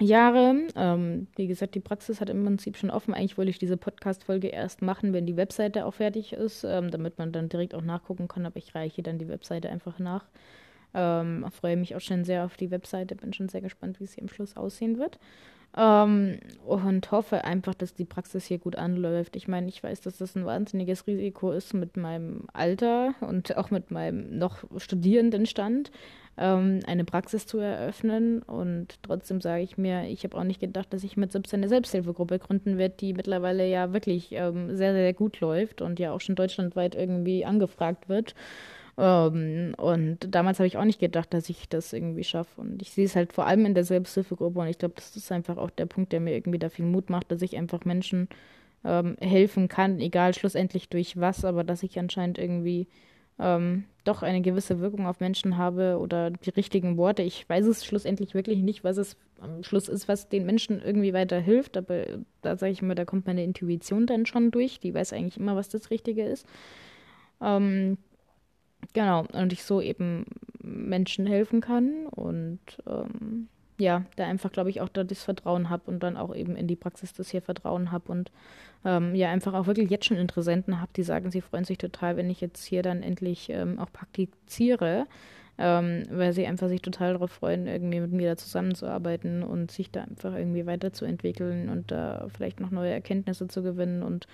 Jahre. 0.00 0.68
Ähm, 0.74 1.28
wie 1.36 1.46
gesagt, 1.46 1.74
die 1.74 1.80
Praxis 1.80 2.20
hat 2.20 2.30
im 2.30 2.44
Prinzip 2.44 2.76
schon 2.76 2.90
offen. 2.90 3.14
Eigentlich 3.14 3.38
wollte 3.38 3.50
ich 3.50 3.58
diese 3.58 3.76
Podcast-Folge 3.76 4.48
erst 4.48 4.82
machen, 4.82 5.12
wenn 5.12 5.26
die 5.26 5.36
Webseite 5.36 5.86
auch 5.86 5.94
fertig 5.94 6.32
ist, 6.32 6.64
ähm, 6.64 6.90
damit 6.90 7.18
man 7.18 7.32
dann 7.32 7.48
direkt 7.48 7.74
auch 7.74 7.82
nachgucken 7.82 8.26
kann, 8.26 8.46
aber 8.46 8.56
ich 8.56 8.74
reiche 8.74 9.02
dann 9.02 9.18
die 9.18 9.28
Webseite 9.28 9.70
einfach 9.70 9.98
nach. 9.98 10.24
Ähm, 10.94 11.46
freue 11.50 11.76
mich 11.76 11.94
auch 11.94 12.00
schon 12.00 12.24
sehr 12.24 12.44
auf 12.44 12.56
die 12.56 12.70
Webseite, 12.70 13.16
bin 13.16 13.32
schon 13.32 13.48
sehr 13.48 13.60
gespannt, 13.60 14.00
wie 14.00 14.06
sie 14.06 14.20
am 14.20 14.28
Schluss 14.28 14.56
aussehen 14.56 14.98
wird. 14.98 15.18
Ähm, 15.76 16.38
und 16.64 17.10
hoffe 17.10 17.44
einfach, 17.44 17.74
dass 17.74 17.94
die 17.94 18.04
Praxis 18.04 18.46
hier 18.46 18.58
gut 18.58 18.76
anläuft. 18.76 19.34
Ich 19.34 19.48
meine, 19.48 19.68
ich 19.68 19.82
weiß, 19.82 20.02
dass 20.02 20.18
das 20.18 20.36
ein 20.36 20.46
wahnsinniges 20.46 21.06
Risiko 21.06 21.50
ist 21.50 21.74
mit 21.74 21.96
meinem 21.96 22.44
Alter 22.52 23.14
und 23.20 23.56
auch 23.56 23.70
mit 23.70 23.90
meinem 23.90 24.38
noch 24.38 24.58
Studierendenstand, 24.76 25.90
ähm, 26.36 26.78
eine 26.86 27.04
Praxis 27.04 27.46
zu 27.46 27.58
eröffnen. 27.58 28.42
Und 28.42 29.02
trotzdem 29.02 29.40
sage 29.40 29.64
ich 29.64 29.76
mir, 29.76 30.04
ich 30.08 30.22
habe 30.22 30.36
auch 30.36 30.44
nicht 30.44 30.60
gedacht, 30.60 30.92
dass 30.92 31.02
ich 31.02 31.16
mit 31.16 31.32
17 31.32 31.60
eine 31.60 31.68
Selbsthilfegruppe 31.68 32.38
gründen 32.38 32.78
werde, 32.78 32.94
die 33.00 33.12
mittlerweile 33.12 33.68
ja 33.68 33.92
wirklich 33.92 34.30
ähm, 34.30 34.76
sehr, 34.76 34.92
sehr 34.92 35.12
gut 35.12 35.40
läuft 35.40 35.82
und 35.82 35.98
ja 35.98 36.12
auch 36.12 36.20
schon 36.20 36.36
deutschlandweit 36.36 36.94
irgendwie 36.94 37.44
angefragt 37.44 38.08
wird. 38.08 38.36
Ähm, 38.96 39.74
und 39.76 40.34
damals 40.34 40.58
habe 40.58 40.66
ich 40.66 40.76
auch 40.76 40.84
nicht 40.84 41.00
gedacht, 41.00 41.34
dass 41.34 41.48
ich 41.48 41.68
das 41.68 41.92
irgendwie 41.92 42.24
schaffe. 42.24 42.60
Und 42.60 42.80
ich 42.82 42.90
sehe 42.90 43.04
es 43.04 43.16
halt 43.16 43.32
vor 43.32 43.46
allem 43.46 43.66
in 43.66 43.74
der 43.74 43.84
Selbsthilfegruppe. 43.84 44.60
Und 44.60 44.68
ich 44.68 44.78
glaube, 44.78 44.94
das 44.96 45.16
ist 45.16 45.32
einfach 45.32 45.56
auch 45.56 45.70
der 45.70 45.86
Punkt, 45.86 46.12
der 46.12 46.20
mir 46.20 46.34
irgendwie 46.34 46.58
da 46.58 46.68
viel 46.68 46.84
Mut 46.84 47.10
macht, 47.10 47.30
dass 47.32 47.42
ich 47.42 47.56
einfach 47.56 47.84
Menschen 47.84 48.28
ähm, 48.84 49.16
helfen 49.20 49.68
kann, 49.68 49.98
egal 50.00 50.34
schlussendlich 50.34 50.88
durch 50.88 51.18
was, 51.18 51.44
aber 51.44 51.64
dass 51.64 51.82
ich 51.82 51.98
anscheinend 51.98 52.38
irgendwie 52.38 52.86
ähm, 53.38 53.84
doch 54.04 54.22
eine 54.22 54.42
gewisse 54.42 54.80
Wirkung 54.80 55.06
auf 55.06 55.20
Menschen 55.20 55.56
habe 55.56 55.98
oder 55.98 56.30
die 56.30 56.50
richtigen 56.50 56.96
Worte. 56.96 57.22
Ich 57.22 57.48
weiß 57.48 57.66
es 57.66 57.84
schlussendlich 57.84 58.34
wirklich 58.34 58.58
nicht, 58.58 58.84
was 58.84 58.96
es 58.96 59.16
am 59.40 59.64
Schluss 59.64 59.88
ist, 59.88 60.06
was 60.06 60.28
den 60.28 60.46
Menschen 60.46 60.80
irgendwie 60.80 61.12
weiterhilft. 61.12 61.76
Aber 61.76 62.04
da 62.42 62.56
sage 62.56 62.72
ich 62.72 62.82
immer, 62.82 62.94
da 62.94 63.04
kommt 63.04 63.26
meine 63.26 63.42
Intuition 63.42 64.06
dann 64.06 64.26
schon 64.26 64.50
durch. 64.50 64.78
Die 64.78 64.94
weiß 64.94 65.12
eigentlich 65.12 65.38
immer, 65.38 65.56
was 65.56 65.68
das 65.68 65.90
Richtige 65.90 66.24
ist. 66.24 66.46
Ähm, 67.40 67.98
Genau, 68.92 69.26
und 69.32 69.52
ich 69.52 69.64
so 69.64 69.80
eben 69.80 70.26
Menschen 70.62 71.26
helfen 71.26 71.60
kann 71.60 72.06
und 72.06 72.60
ähm, 72.86 73.48
ja, 73.78 74.04
da 74.16 74.26
einfach, 74.26 74.52
glaube 74.52 74.70
ich, 74.70 74.80
auch 74.80 74.88
da 74.88 75.02
das 75.02 75.24
Vertrauen 75.24 75.68
habe 75.68 75.90
und 75.90 76.02
dann 76.02 76.16
auch 76.16 76.34
eben 76.34 76.54
in 76.56 76.68
die 76.68 76.76
Praxis 76.76 77.12
das 77.12 77.30
hier 77.30 77.42
Vertrauen 77.42 77.90
habe 77.90 78.12
und 78.12 78.30
ähm, 78.84 79.14
ja, 79.14 79.30
einfach 79.30 79.54
auch 79.54 79.66
wirklich 79.66 79.90
jetzt 79.90 80.04
schon 80.04 80.16
Interessenten 80.16 80.80
habe, 80.80 80.92
die 80.94 81.02
sagen, 81.02 81.30
sie 81.30 81.40
freuen 81.40 81.64
sich 81.64 81.78
total, 81.78 82.16
wenn 82.16 82.30
ich 82.30 82.40
jetzt 82.40 82.64
hier 82.64 82.82
dann 82.82 83.02
endlich 83.02 83.50
ähm, 83.50 83.78
auch 83.78 83.92
praktiziere, 83.92 85.06
ähm, 85.58 86.04
weil 86.10 86.32
sie 86.32 86.46
einfach 86.46 86.68
sich 86.68 86.82
total 86.82 87.14
darauf 87.14 87.32
freuen, 87.32 87.66
irgendwie 87.66 88.00
mit 88.00 88.12
mir 88.12 88.30
da 88.30 88.36
zusammenzuarbeiten 88.36 89.42
und 89.42 89.70
sich 89.70 89.90
da 89.90 90.02
einfach 90.02 90.34
irgendwie 90.34 90.66
weiterzuentwickeln 90.66 91.68
und 91.68 91.90
da 91.90 92.26
vielleicht 92.36 92.60
noch 92.60 92.70
neue 92.70 92.92
Erkenntnisse 92.92 93.48
zu 93.48 93.62
gewinnen 93.62 94.02
und 94.02 94.26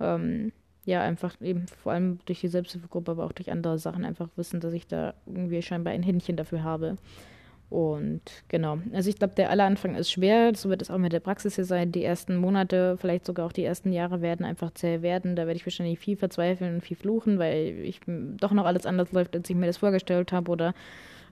ähm, 0.00 0.52
ja, 0.84 1.00
einfach 1.02 1.40
eben 1.40 1.66
vor 1.66 1.92
allem 1.92 2.18
durch 2.26 2.40
die 2.40 2.48
Selbsthilfegruppe, 2.48 3.12
aber 3.12 3.24
auch 3.24 3.32
durch 3.32 3.50
andere 3.50 3.78
Sachen 3.78 4.04
einfach 4.04 4.28
wissen, 4.36 4.60
dass 4.60 4.72
ich 4.72 4.86
da 4.86 5.14
irgendwie 5.26 5.62
scheinbar 5.62 5.92
ein 5.92 6.02
Händchen 6.02 6.36
dafür 6.36 6.64
habe. 6.64 6.96
Und 7.70 8.20
genau, 8.48 8.78
also 8.92 9.08
ich 9.08 9.16
glaube, 9.16 9.34
der 9.34 9.48
aller 9.48 9.64
Anfang 9.64 9.94
ist 9.94 10.12
schwer, 10.12 10.54
so 10.54 10.68
wird 10.68 10.82
es 10.82 10.90
auch 10.90 10.98
mit 10.98 11.14
der 11.14 11.20
Praxis 11.20 11.54
hier 11.54 11.64
sein. 11.64 11.90
Die 11.90 12.04
ersten 12.04 12.36
Monate, 12.36 12.98
vielleicht 13.00 13.24
sogar 13.24 13.46
auch 13.46 13.52
die 13.52 13.64
ersten 13.64 13.92
Jahre 13.92 14.20
werden 14.20 14.44
einfach 14.44 14.72
zäh 14.74 15.00
werden. 15.00 15.36
Da 15.36 15.46
werde 15.46 15.56
ich 15.56 15.64
wahrscheinlich 15.64 15.98
viel 15.98 16.18
verzweifeln 16.18 16.74
und 16.74 16.80
viel 16.82 16.98
fluchen, 16.98 17.38
weil 17.38 17.78
ich 17.82 18.00
doch 18.06 18.52
noch 18.52 18.66
alles 18.66 18.84
anders 18.84 19.12
läuft, 19.12 19.34
als 19.34 19.48
ich 19.48 19.56
mir 19.56 19.66
das 19.66 19.78
vorgestellt 19.78 20.32
habe 20.32 20.50
oder 20.50 20.74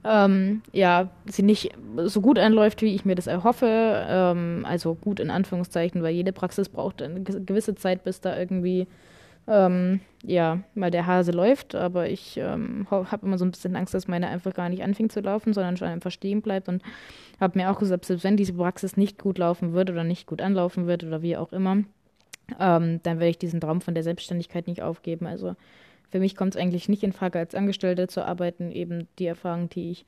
ähm, 0.02 0.62
ja, 0.72 1.10
sie 1.26 1.42
nicht 1.42 1.72
so 2.04 2.22
gut 2.22 2.38
anläuft, 2.38 2.80
wie 2.80 2.94
ich 2.94 3.04
mir 3.04 3.16
das 3.16 3.26
erhoffe. 3.26 3.66
Ähm, 3.68 4.64
also 4.66 4.94
gut 4.94 5.20
in 5.20 5.28
Anführungszeichen, 5.28 6.02
weil 6.02 6.14
jede 6.14 6.32
Praxis 6.32 6.70
braucht 6.70 7.02
eine 7.02 7.20
gewisse 7.20 7.74
Zeit, 7.74 8.02
bis 8.02 8.22
da 8.22 8.38
irgendwie 8.38 8.86
ähm, 9.46 10.00
ja, 10.22 10.61
mal 10.74 10.90
der 10.90 11.07
Hase 11.07 11.33
läuft, 11.33 11.74
aber 11.74 12.09
ich 12.09 12.37
ähm, 12.37 12.87
habe 12.90 13.26
immer 13.26 13.38
so 13.38 13.44
ein 13.44 13.50
bisschen 13.50 13.76
Angst, 13.76 13.94
dass 13.94 14.09
meine 14.09 14.29
einfach 14.29 14.55
gar 14.55 14.68
nicht 14.68 14.83
anfängt 14.83 15.12
zu 15.12 15.20
laufen, 15.20 15.53
sondern 15.53 15.76
schon 15.76 15.88
einfach 15.88 16.11
stehen 16.11 16.42
bleibt 16.42 16.68
und 16.68 16.83
habe 17.40 17.59
mir 17.59 17.70
auch 17.70 17.79
gesagt, 17.79 18.05
selbst 18.05 18.24
wenn 18.24 18.37
diese 18.37 18.53
Praxis 18.53 18.96
nicht 18.96 19.18
gut 19.18 19.38
laufen 19.38 19.72
wird 19.72 19.90
oder 19.90 20.05
nicht 20.05 20.26
gut 20.26 20.42
anlaufen 20.42 20.87
wird 20.87 21.05
oder 21.05 21.22
wie 21.22 21.37
auch 21.37 21.53
immer, 21.53 21.85
ähm, 22.59 23.00
dann 23.03 23.18
werde 23.18 23.31
ich 23.31 23.38
diesen 23.38 23.61
Traum 23.61 23.81
von 23.81 23.94
der 23.94 24.03
Selbstständigkeit 24.03 24.66
nicht 24.66 24.83
aufgeben. 24.83 25.26
Also 25.26 25.55
für 26.11 26.18
mich 26.18 26.37
kommt 26.37 26.55
es 26.55 26.61
eigentlich 26.61 26.88
nicht 26.88 27.03
in 27.03 27.12
Frage, 27.12 27.38
als 27.38 27.55
Angestellte 27.55 28.09
zu 28.09 28.24
arbeiten, 28.24 28.70
eben 28.70 29.09
die 29.18 29.26
Erfahrung, 29.26 29.68
die 29.68 29.92
ich 29.92 30.07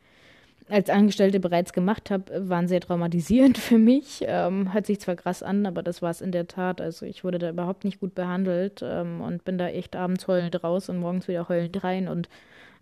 als 0.73 0.89
Angestellte 0.89 1.39
bereits 1.39 1.75
gemacht 1.75 2.11
habe, 2.11 2.49
waren 2.49 2.67
sehr 2.67 2.81
traumatisierend 2.81 3.59
für 3.59 3.79
mich. 3.79 4.25
Ähm, 4.27 4.73
hört 4.73 4.87
sich 4.87 5.01
zwar 5.01 5.17
krass 5.17 5.43
an, 5.43 5.67
aber 5.67 5.83
das 5.83 6.01
war 6.01 6.11
es 6.11 6.21
in 6.21 6.33
der 6.33 6.49
Tat. 6.49 6.81
Also 6.81 7.05
ich 7.05 7.25
wurde 7.25 7.39
da 7.39 7.51
überhaupt 7.51 7.85
nicht 7.85 8.01
gut 8.01 8.15
behandelt 8.15 8.81
ähm, 8.83 9.21
und 9.21 9.45
bin 9.45 9.59
da 9.59 9.69
echt 9.69 9.95
abends 9.95 10.27
heulend 10.29 10.65
raus 10.65 10.89
und 10.89 10.99
morgens 10.99 11.29
wieder 11.29 11.49
heulend 11.49 11.85
rein 11.85 12.09
und 12.09 12.29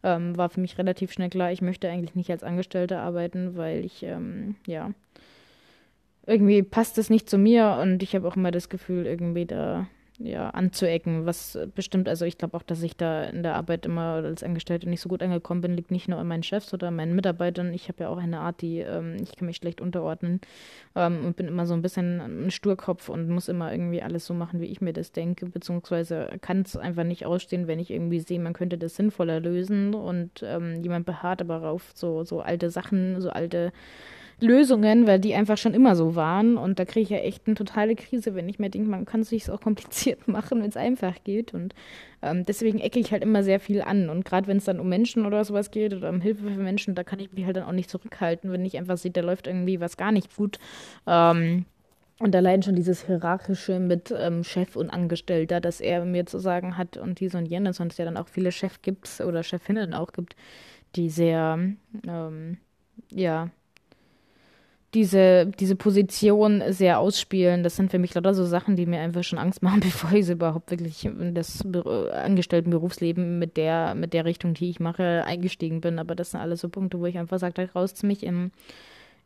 ähm, 0.02 0.36
war 0.36 0.48
für 0.48 0.60
mich 0.60 0.78
relativ 0.78 1.12
schnell 1.12 1.30
klar, 1.30 1.52
ich 1.52 1.62
möchte 1.62 1.90
eigentlich 1.90 2.14
nicht 2.14 2.30
als 2.30 2.44
Angestellte 2.44 2.98
arbeiten, 2.98 3.56
weil 3.56 3.84
ich, 3.84 4.02
ähm, 4.02 4.54
ja, 4.66 4.92
irgendwie 6.26 6.62
passt 6.62 6.96
es 6.96 7.10
nicht 7.10 7.28
zu 7.28 7.38
mir 7.38 7.78
und 7.82 8.02
ich 8.02 8.14
habe 8.14 8.26
auch 8.26 8.36
immer 8.36 8.50
das 8.50 8.68
Gefühl, 8.68 9.04
irgendwie 9.04 9.46
da 9.46 9.88
ja, 10.22 10.50
anzuecken, 10.50 11.24
was 11.24 11.58
bestimmt, 11.74 12.08
also 12.08 12.26
ich 12.26 12.36
glaube 12.36 12.56
auch, 12.56 12.62
dass 12.62 12.82
ich 12.82 12.96
da 12.96 13.24
in 13.24 13.42
der 13.42 13.54
Arbeit 13.56 13.86
immer 13.86 14.22
als 14.22 14.42
Angestellte 14.42 14.88
nicht 14.88 15.00
so 15.00 15.08
gut 15.08 15.22
angekommen 15.22 15.62
bin, 15.62 15.76
liegt 15.76 15.90
nicht 15.90 16.08
nur 16.08 16.18
an 16.18 16.28
meinen 16.28 16.42
Chefs 16.42 16.74
oder 16.74 16.90
meinen 16.90 17.14
Mitarbeitern. 17.14 17.72
Ich 17.72 17.88
habe 17.88 18.04
ja 18.04 18.08
auch 18.10 18.18
eine 18.18 18.40
Art, 18.40 18.60
die, 18.60 18.80
ähm, 18.80 19.16
ich 19.22 19.34
kann 19.34 19.46
mich 19.46 19.56
schlecht 19.56 19.80
unterordnen 19.80 20.40
ähm, 20.94 21.24
und 21.24 21.36
bin 21.36 21.48
immer 21.48 21.66
so 21.66 21.72
ein 21.72 21.80
bisschen 21.80 22.20
ein 22.20 22.50
Sturkopf 22.50 23.08
und 23.08 23.30
muss 23.30 23.48
immer 23.48 23.72
irgendwie 23.72 24.02
alles 24.02 24.26
so 24.26 24.34
machen, 24.34 24.60
wie 24.60 24.66
ich 24.66 24.82
mir 24.82 24.92
das 24.92 25.12
denke, 25.12 25.46
beziehungsweise 25.46 26.28
kann 26.42 26.62
es 26.62 26.76
einfach 26.76 27.04
nicht 27.04 27.24
ausstehen, 27.24 27.66
wenn 27.66 27.78
ich 27.78 27.90
irgendwie 27.90 28.20
sehe, 28.20 28.40
man 28.40 28.52
könnte 28.52 28.76
das 28.76 28.96
sinnvoller 28.96 29.40
lösen 29.40 29.94
und 29.94 30.42
ähm, 30.42 30.82
jemand 30.82 31.06
beharrt 31.06 31.40
aber 31.40 31.66
auf 31.68 31.92
so, 31.94 32.24
so 32.24 32.40
alte 32.40 32.70
Sachen, 32.70 33.20
so 33.22 33.30
alte 33.30 33.72
Lösungen, 34.42 35.06
weil 35.06 35.18
die 35.18 35.34
einfach 35.34 35.58
schon 35.58 35.74
immer 35.74 35.96
so 35.96 36.14
waren. 36.14 36.56
Und 36.56 36.78
da 36.78 36.84
kriege 36.84 37.00
ich 37.00 37.10
ja 37.10 37.18
echt 37.18 37.46
eine 37.46 37.54
totale 37.54 37.94
Krise, 37.94 38.34
wenn 38.34 38.48
ich 38.48 38.58
mir 38.58 38.70
denke, 38.70 38.88
man 38.88 39.04
kann 39.04 39.20
es 39.20 39.30
sich 39.30 39.50
auch 39.50 39.60
kompliziert 39.60 40.28
machen, 40.28 40.62
wenn 40.62 40.68
es 40.68 40.76
einfach 40.76 41.14
geht. 41.24 41.54
Und 41.54 41.74
ähm, 42.22 42.44
deswegen 42.46 42.78
ecke 42.78 42.98
ich 42.98 43.12
halt 43.12 43.22
immer 43.22 43.42
sehr 43.42 43.60
viel 43.60 43.82
an. 43.82 44.08
Und 44.08 44.24
gerade 44.24 44.46
wenn 44.46 44.58
es 44.58 44.64
dann 44.64 44.80
um 44.80 44.88
Menschen 44.88 45.26
oder 45.26 45.44
sowas 45.44 45.70
geht 45.70 45.94
oder 45.94 46.08
um 46.10 46.20
Hilfe 46.20 46.44
für 46.44 46.60
Menschen, 46.60 46.94
da 46.94 47.04
kann 47.04 47.20
ich 47.20 47.32
mich 47.32 47.44
halt 47.44 47.56
dann 47.56 47.64
auch 47.64 47.72
nicht 47.72 47.90
zurückhalten, 47.90 48.52
wenn 48.52 48.64
ich 48.64 48.76
einfach 48.78 48.96
sehe, 48.96 49.10
da 49.10 49.20
läuft 49.20 49.46
irgendwie 49.46 49.80
was 49.80 49.96
gar 49.96 50.12
nicht 50.12 50.36
gut. 50.36 50.58
Ähm, 51.06 51.64
und 52.20 52.36
allein 52.36 52.62
schon 52.62 52.76
dieses 52.76 53.06
Hierarchische 53.06 53.80
mit 53.80 54.14
ähm, 54.16 54.44
Chef 54.44 54.76
und 54.76 54.90
Angestellter, 54.90 55.58
dass 55.58 55.80
er 55.80 56.04
mir 56.04 56.26
zu 56.26 56.38
sagen 56.38 56.76
hat 56.76 56.98
und 56.98 57.18
dies 57.18 57.34
und 57.34 57.46
jenes 57.46 57.80
und 57.80 57.92
es 57.92 57.98
ja 57.98 58.04
dann 58.04 58.18
auch 58.18 58.28
viele 58.28 58.52
Chefs 58.52 58.82
gibt 58.82 59.22
oder 59.22 59.42
Chefinnen 59.42 59.94
auch 59.94 60.12
gibt, 60.12 60.36
die 60.96 61.08
sehr, 61.08 61.58
ähm, 62.06 62.58
ja, 63.10 63.48
diese, 64.94 65.46
diese 65.46 65.76
Position 65.76 66.62
sehr 66.68 66.98
ausspielen. 66.98 67.62
Das 67.62 67.76
sind 67.76 67.90
für 67.90 67.98
mich 67.98 68.14
lauter 68.14 68.34
so 68.34 68.44
Sachen, 68.44 68.76
die 68.76 68.86
mir 68.86 69.00
einfach 69.00 69.22
schon 69.22 69.38
Angst 69.38 69.62
machen, 69.62 69.80
bevor 69.80 70.12
ich 70.12 70.26
sie 70.26 70.32
überhaupt 70.32 70.70
wirklich 70.70 71.04
in 71.04 71.34
das 71.34 71.64
Angestelltenberufsleben 71.64 73.38
mit 73.38 73.56
der, 73.56 73.94
mit 73.94 74.12
der 74.12 74.24
Richtung, 74.24 74.54
die 74.54 74.70
ich 74.70 74.80
mache, 74.80 75.24
eingestiegen 75.24 75.80
bin. 75.80 75.98
Aber 75.98 76.14
das 76.14 76.32
sind 76.32 76.40
alles 76.40 76.60
so 76.60 76.68
Punkte, 76.68 76.98
wo 76.98 77.06
ich 77.06 77.18
einfach 77.18 77.38
sage, 77.38 77.54
da 77.54 77.64
raus 77.72 78.02
mich 78.02 78.22
im 78.22 78.50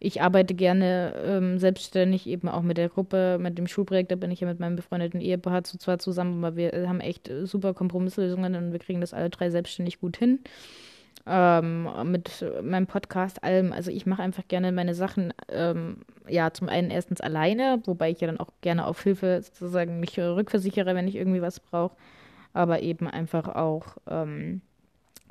ich 0.00 0.20
arbeite 0.20 0.54
gerne 0.54 1.14
ähm, 1.24 1.58
selbstständig, 1.58 2.26
eben 2.26 2.48
auch 2.48 2.60
mit 2.60 2.76
der 2.76 2.90
Gruppe, 2.90 3.38
mit 3.40 3.56
dem 3.56 3.66
Schulprojekt. 3.66 4.10
Da 4.10 4.16
bin 4.16 4.30
ich 4.30 4.40
ja 4.40 4.46
mit 4.46 4.60
meinem 4.60 4.76
befreundeten 4.76 5.20
Ehepaar 5.20 5.64
zwar 5.64 5.98
zusammen, 5.98 6.44
aber 6.44 6.56
wir 6.56 6.88
haben 6.88 7.00
echt 7.00 7.30
super 7.44 7.72
Kompromisslösungen 7.72 8.54
und 8.54 8.72
wir 8.72 8.80
kriegen 8.80 9.00
das 9.00 9.14
alle 9.14 9.30
drei 9.30 9.48
selbstständig 9.48 10.00
gut 10.00 10.18
hin 10.18 10.40
ähm, 11.26 11.88
mit 12.10 12.44
meinem 12.62 12.86
Podcast, 12.86 13.42
allem. 13.42 13.72
Also 13.72 13.90
ich 13.90 14.06
mache 14.06 14.22
einfach 14.22 14.46
gerne 14.48 14.72
meine 14.72 14.94
Sachen, 14.94 15.32
ähm, 15.48 15.98
ja, 16.28 16.52
zum 16.52 16.68
einen 16.68 16.90
erstens 16.90 17.20
alleine, 17.20 17.80
wobei 17.86 18.10
ich 18.10 18.20
ja 18.20 18.26
dann 18.26 18.40
auch 18.40 18.50
gerne 18.60 18.86
auf 18.86 19.02
Hilfe 19.02 19.40
sozusagen 19.42 20.00
mich 20.00 20.18
rückversichere, 20.18 20.94
wenn 20.94 21.08
ich 21.08 21.16
irgendwie 21.16 21.42
was 21.42 21.60
brauche, 21.60 21.96
aber 22.52 22.82
eben 22.82 23.08
einfach 23.08 23.48
auch 23.48 23.96
ähm, 24.06 24.60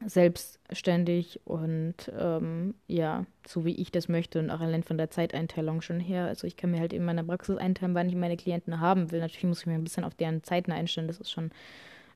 selbstständig 0.05 1.41
und 1.45 1.95
ähm, 2.17 2.73
ja, 2.87 3.25
so 3.47 3.63
wie 3.65 3.75
ich 3.75 3.91
das 3.91 4.09
möchte 4.09 4.39
und 4.39 4.49
auch 4.49 4.59
allein 4.59 4.83
von 4.83 4.97
der 4.97 5.09
Zeiteinteilung 5.11 5.81
schon 5.81 5.99
her. 5.99 6.25
Also 6.25 6.47
ich 6.47 6.57
kann 6.57 6.71
mir 6.71 6.79
halt 6.79 6.93
in 6.93 7.05
meiner 7.05 7.23
Praxis 7.23 7.57
einteilen, 7.57 7.93
wann 7.93 8.09
ich 8.09 8.15
meine 8.15 8.37
Klienten 8.37 8.79
haben 8.79 9.11
will. 9.11 9.19
Natürlich 9.19 9.45
muss 9.45 9.61
ich 9.61 9.67
mir 9.67 9.75
ein 9.75 9.83
bisschen 9.83 10.03
auf 10.03 10.15
deren 10.15 10.43
Zeiten 10.43 10.71
einstellen, 10.71 11.07
das 11.07 11.19
ist 11.19 11.31
schon 11.31 11.51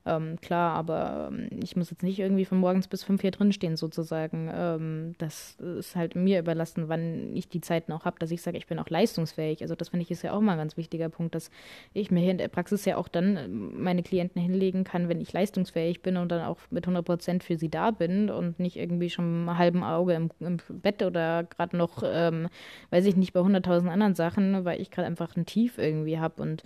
ähm, 0.08 0.40
klar, 0.40 0.74
aber 0.74 1.30
ähm, 1.30 1.48
ich 1.62 1.76
muss 1.76 1.90
jetzt 1.90 2.02
nicht 2.02 2.18
irgendwie 2.18 2.44
von 2.44 2.58
morgens 2.58 2.88
bis 2.88 3.04
fünf 3.04 3.20
hier 3.20 3.30
drinstehen, 3.30 3.76
sozusagen. 3.76 4.50
Ähm, 4.52 5.14
das 5.18 5.56
ist 5.56 5.96
halt 5.96 6.16
mir 6.16 6.38
überlassen, 6.38 6.88
wann 6.88 7.36
ich 7.36 7.48
die 7.48 7.60
Zeiten 7.60 7.92
auch 7.92 8.04
habe, 8.04 8.18
dass 8.18 8.30
ich 8.30 8.42
sage, 8.42 8.56
ich 8.56 8.66
bin 8.66 8.78
auch 8.78 8.88
leistungsfähig. 8.88 9.62
Also 9.62 9.74
das 9.74 9.90
finde 9.90 10.02
ich 10.02 10.10
ist 10.10 10.22
ja 10.22 10.32
auch 10.32 10.40
mal 10.40 10.52
ein 10.52 10.58
ganz 10.58 10.76
wichtiger 10.76 11.08
Punkt, 11.08 11.34
dass 11.34 11.50
ich 11.92 12.10
mir 12.10 12.20
hier 12.20 12.30
in 12.30 12.38
der 12.38 12.48
Praxis 12.48 12.84
ja 12.84 12.96
auch 12.96 13.08
dann 13.08 13.36
ähm, 13.36 13.82
meine 13.82 14.02
Klienten 14.02 14.40
hinlegen 14.40 14.84
kann, 14.84 15.08
wenn 15.08 15.20
ich 15.20 15.32
leistungsfähig 15.32 16.02
bin 16.02 16.16
und 16.16 16.32
dann 16.32 16.44
auch 16.44 16.58
mit 16.70 16.84
100 16.84 17.04
Prozent 17.04 17.44
für 17.44 17.58
sie 17.58 17.68
da 17.68 17.90
bin 17.90 18.30
und 18.30 18.58
nicht 18.58 18.76
irgendwie 18.76 19.10
schon 19.10 19.44
mit 19.44 19.58
halben 19.58 19.84
Auge 19.84 20.14
im, 20.14 20.30
im 20.40 20.58
Bett 20.68 21.02
oder 21.02 21.44
gerade 21.44 21.76
noch, 21.76 22.02
ähm, 22.04 22.48
weiß 22.90 23.04
ich 23.04 23.16
nicht, 23.16 23.32
bei 23.32 23.40
100.000 23.40 23.88
anderen 23.88 24.14
Sachen, 24.14 24.64
weil 24.64 24.80
ich 24.80 24.90
gerade 24.90 25.06
einfach 25.06 25.36
ein 25.36 25.46
Tief 25.46 25.78
irgendwie 25.78 26.18
habe 26.18 26.42
und 26.42 26.62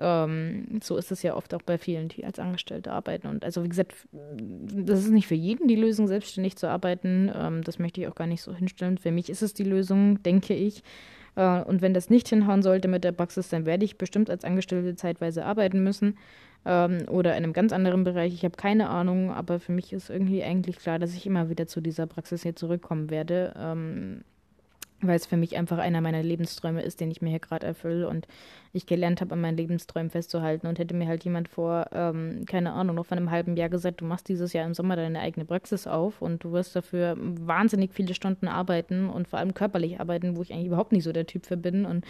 ähm, 0.00 0.80
so 0.82 0.96
ist 0.96 1.12
es 1.12 1.22
ja 1.22 1.36
oft 1.36 1.52
auch 1.54 1.62
bei 1.62 1.76
vielen, 1.76 2.08
die 2.08 2.24
als 2.24 2.38
Angestellte 2.38 2.90
arbeiten. 2.90 3.26
Und 3.26 3.44
also 3.44 3.62
wie 3.62 3.68
gesagt, 3.68 3.94
das 4.32 5.00
ist 5.00 5.10
nicht 5.10 5.26
für 5.26 5.34
jeden 5.34 5.68
die 5.68 5.76
Lösung, 5.76 6.08
selbstständig 6.08 6.56
zu 6.56 6.68
arbeiten. 6.68 7.30
Ähm, 7.34 7.62
das 7.62 7.78
möchte 7.78 8.00
ich 8.00 8.08
auch 8.08 8.14
gar 8.14 8.26
nicht 8.26 8.42
so 8.42 8.54
hinstellen. 8.54 8.98
Für 8.98 9.12
mich 9.12 9.28
ist 9.28 9.42
es 9.42 9.52
die 9.52 9.64
Lösung, 9.64 10.22
denke 10.22 10.54
ich. 10.54 10.82
Äh, 11.36 11.60
und 11.62 11.82
wenn 11.82 11.92
das 11.92 12.08
nicht 12.08 12.28
hinhauen 12.28 12.62
sollte 12.62 12.88
mit 12.88 13.04
der 13.04 13.12
Praxis, 13.12 13.50
dann 13.50 13.66
werde 13.66 13.84
ich 13.84 13.98
bestimmt 13.98 14.30
als 14.30 14.44
Angestellte 14.44 14.96
zeitweise 14.96 15.44
arbeiten 15.44 15.84
müssen. 15.84 16.16
Ähm, 16.64 17.02
oder 17.08 17.36
in 17.36 17.44
einem 17.44 17.52
ganz 17.52 17.72
anderen 17.72 18.02
Bereich. 18.02 18.32
Ich 18.32 18.44
habe 18.44 18.56
keine 18.56 18.88
Ahnung, 18.88 19.30
aber 19.30 19.60
für 19.60 19.72
mich 19.72 19.92
ist 19.92 20.08
irgendwie 20.08 20.42
eigentlich 20.42 20.78
klar, 20.78 20.98
dass 20.98 21.14
ich 21.14 21.26
immer 21.26 21.50
wieder 21.50 21.66
zu 21.66 21.82
dieser 21.82 22.06
Praxis 22.06 22.42
hier 22.42 22.56
zurückkommen 22.56 23.10
werde. 23.10 23.52
Weil 25.02 25.16
es 25.16 25.26
für 25.26 25.36
mich 25.36 25.56
einfach 25.56 25.78
einer 25.78 26.00
meiner 26.00 26.22
Lebensträume 26.22 26.82
ist, 26.82 27.00
den 27.00 27.10
ich 27.10 27.22
mir 27.22 27.30
hier 27.30 27.38
gerade 27.38 27.66
erfülle 27.66 28.08
und 28.08 28.26
ich 28.72 28.86
gelernt 28.86 29.20
habe, 29.20 29.32
an 29.32 29.40
meinen 29.40 29.56
Lebensträumen 29.56 30.10
festzuhalten. 30.10 30.66
Und 30.66 30.78
hätte 30.78 30.94
mir 30.94 31.08
halt 31.08 31.24
jemand 31.24 31.48
vor, 31.48 31.86
ähm, 31.92 32.44
keine 32.46 32.72
Ahnung, 32.72 32.96
noch 32.96 33.06
von 33.06 33.16
einem 33.16 33.30
halben 33.30 33.56
Jahr 33.56 33.70
gesagt, 33.70 34.02
du 34.02 34.04
machst 34.04 34.28
dieses 34.28 34.52
Jahr 34.52 34.66
im 34.66 34.74
Sommer 34.74 34.96
deine 34.96 35.20
eigene 35.20 35.46
Praxis 35.46 35.86
auf 35.86 36.20
und 36.20 36.44
du 36.44 36.52
wirst 36.52 36.76
dafür 36.76 37.16
wahnsinnig 37.18 37.92
viele 37.94 38.14
Stunden 38.14 38.46
arbeiten 38.46 39.08
und 39.08 39.28
vor 39.28 39.38
allem 39.38 39.54
körperlich 39.54 40.00
arbeiten, 40.00 40.36
wo 40.36 40.42
ich 40.42 40.52
eigentlich 40.52 40.66
überhaupt 40.66 40.92
nicht 40.92 41.04
so 41.04 41.12
der 41.12 41.26
Typ 41.26 41.46
für 41.46 41.56
bin 41.56 41.86
und 41.86 42.04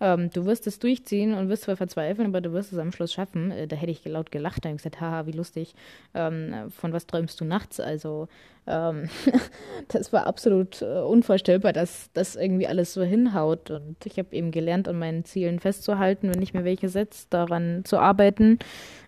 ähm, 0.00 0.30
du 0.30 0.46
wirst 0.46 0.66
es 0.66 0.78
durchziehen 0.78 1.34
und 1.34 1.48
wirst 1.48 1.64
zwar 1.64 1.76
verzweifeln, 1.76 2.28
aber 2.28 2.40
du 2.40 2.52
wirst 2.52 2.72
es 2.72 2.78
am 2.78 2.92
Schluss 2.92 3.12
schaffen. 3.12 3.50
Äh, 3.50 3.66
da 3.66 3.76
hätte 3.76 3.92
ich 3.92 4.04
laut 4.04 4.30
gelacht 4.30 4.64
und 4.66 4.76
gesagt, 4.76 5.00
haha, 5.00 5.26
wie 5.26 5.32
lustig. 5.32 5.74
Ähm, 6.14 6.70
von 6.70 6.92
was 6.92 7.06
träumst 7.06 7.40
du 7.40 7.44
nachts? 7.44 7.80
Also 7.80 8.28
ähm, 8.66 9.08
das 9.88 10.12
war 10.12 10.26
absolut 10.26 10.82
äh, 10.82 11.00
unvorstellbar, 11.00 11.72
dass 11.72 12.10
das 12.12 12.36
irgendwie 12.36 12.66
alles 12.66 12.92
so 12.92 13.02
hinhaut. 13.02 13.70
Und 13.70 13.96
ich 14.04 14.18
habe 14.18 14.34
eben 14.34 14.50
gelernt, 14.50 14.88
an 14.88 14.98
meinen 14.98 15.24
Zielen 15.24 15.58
festzuhalten, 15.58 16.32
wenn 16.32 16.42
ich 16.42 16.54
mir 16.54 16.64
welche 16.64 16.88
setze, 16.88 17.26
daran 17.30 17.82
zu 17.84 17.98
arbeiten, 17.98 18.58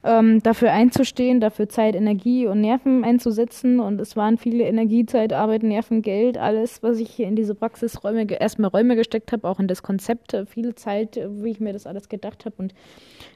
ähm, 0.05 0.42
dafür 0.42 0.72
einzustehen, 0.72 1.40
dafür 1.40 1.68
Zeit, 1.68 1.94
Energie 1.94 2.46
und 2.46 2.61
Nerven 2.61 3.05
einzusetzen. 3.05 3.81
Und 3.81 4.00
es 4.00 4.16
waren 4.16 4.38
viele 4.38 4.64
Energie, 4.64 5.07
Zeit, 5.07 5.33
Arbeit, 5.33 5.62
Nerven, 5.62 6.02
Geld, 6.02 6.38
alles, 6.38 6.83
was 6.83 6.98
ich 6.98 7.11
hier 7.11 7.28
in 7.28 7.37
diese 7.37 7.55
Praxisräume, 7.55 8.31
erstmal 8.31 8.70
Räume 8.70 8.96
gesteckt 8.96 9.33
habe, 9.33 9.48
auch 9.48 9.61
in 9.61 9.68
das 9.68 9.83
Konzept, 9.83 10.35
äh, 10.35 10.46
viel 10.46 10.74
Zeit, 10.83 11.16
wie 11.16 11.51
ich 11.51 11.61
mir 11.61 11.73
das 11.73 11.87
alles 11.87 12.09
gedacht 12.09 12.45
habe. 12.45 12.57
Und 12.59 12.75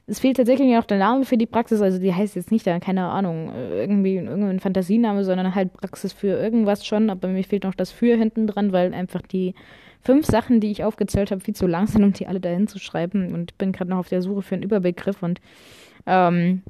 es 0.07 0.19
fehlt 0.19 0.37
tatsächlich 0.37 0.73
noch 0.75 0.85
der 0.85 0.99
Name 0.99 1.25
für 1.25 1.37
die 1.37 1.47
Praxis, 1.47 1.81
also 1.81 1.99
die 1.99 2.15
heißt 2.15 2.37
jetzt 2.37 2.51
nicht, 2.51 2.65
keine 2.65 3.07
Ahnung, 3.07 3.53
irgendwie 3.73 4.17
irgendein 4.17 4.61
Fantasiename, 4.61 5.25
sondern 5.25 5.55
halt 5.55 5.73
Praxis 5.73 6.13
für 6.13 6.39
irgendwas 6.39 6.87
schon, 6.87 7.11
aber 7.11 7.29
mir 7.29 7.45
fehlt 7.45 7.65
noch 7.65 7.75
das 7.75 7.91
Für 7.91 8.17
hinten 8.17 8.47
dran, 8.47 8.73
weil 8.73 8.93
einfach 8.95 9.23
die 9.23 9.55
fünf 10.07 10.27
Sachen, 10.27 10.61
die 10.61 10.71
ich 10.71 10.85
aufgezählt 10.85 11.31
habe, 11.31 11.41
viel 11.41 11.55
zu 11.55 11.67
lang 11.67 11.87
sind, 11.89 12.05
um 12.05 12.13
die 12.13 12.27
alle 12.27 12.41
dahin 12.41 12.69
zu 12.69 12.79
schreiben. 12.79 13.35
Und 13.35 13.59
bin 13.59 13.73
gerade 13.73 13.91
noch 13.91 13.99
auf 13.99 14.09
der 14.09 14.23
Suche 14.23 14.43
für 14.43 14.55
einen 14.55 14.63
Überbegriff. 14.63 15.23
Und 15.23 15.41
ähm, 16.07 16.63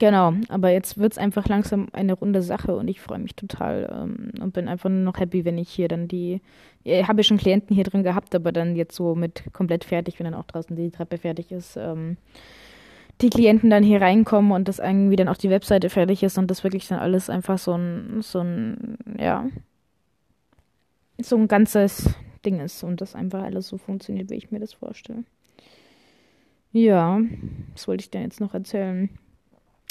Genau, 0.00 0.32
aber 0.48 0.70
jetzt 0.70 0.98
wird 0.98 1.12
es 1.12 1.18
einfach 1.18 1.46
langsam 1.46 1.88
eine 1.92 2.14
runde 2.14 2.42
Sache 2.42 2.74
und 2.74 2.88
ich 2.88 3.00
freue 3.00 3.20
mich 3.20 3.36
total 3.36 3.88
ähm, 3.92 4.32
und 4.42 4.52
bin 4.52 4.66
einfach 4.66 4.90
nur 4.90 5.02
noch 5.02 5.20
happy, 5.20 5.44
wenn 5.44 5.58
ich 5.58 5.70
hier 5.70 5.86
dann 5.86 6.08
die, 6.08 6.40
ich 6.82 7.06
habe 7.06 7.22
schon 7.22 7.36
Klienten 7.36 7.72
hier 7.74 7.84
drin 7.84 8.02
gehabt, 8.02 8.34
aber 8.34 8.50
dann 8.50 8.74
jetzt 8.74 8.96
so 8.96 9.14
mit 9.14 9.44
komplett 9.52 9.84
fertig, 9.84 10.18
wenn 10.18 10.24
dann 10.24 10.34
auch 10.34 10.44
draußen 10.44 10.74
die 10.74 10.90
Treppe 10.90 11.18
fertig 11.18 11.52
ist, 11.52 11.76
ähm, 11.76 12.16
die 13.20 13.30
Klienten 13.30 13.70
dann 13.70 13.84
hier 13.84 14.00
reinkommen 14.02 14.50
und 14.50 14.66
das 14.66 14.80
irgendwie 14.80 15.16
dann 15.16 15.28
auch 15.28 15.36
die 15.36 15.50
Webseite 15.50 15.88
fertig 15.88 16.24
ist 16.24 16.36
und 16.36 16.50
das 16.50 16.64
wirklich 16.64 16.88
dann 16.88 16.98
alles 16.98 17.30
einfach 17.30 17.58
so 17.58 17.74
ein, 17.74 18.22
so 18.22 18.40
ein, 18.40 18.98
ja, 19.18 19.46
so 21.18 21.36
ein 21.36 21.46
ganzes 21.46 22.10
Ding 22.44 22.58
ist 22.58 22.82
und 22.82 23.00
das 23.00 23.14
einfach 23.14 23.44
alles 23.44 23.68
so 23.68 23.78
funktioniert, 23.78 24.30
wie 24.30 24.34
ich 24.34 24.50
mir 24.50 24.58
das 24.58 24.72
vorstelle. 24.72 25.22
Ja, 26.72 27.20
was 27.72 27.88
wollte 27.88 28.02
ich 28.02 28.10
denn 28.10 28.22
jetzt 28.22 28.40
noch 28.40 28.52
erzählen? 28.52 29.08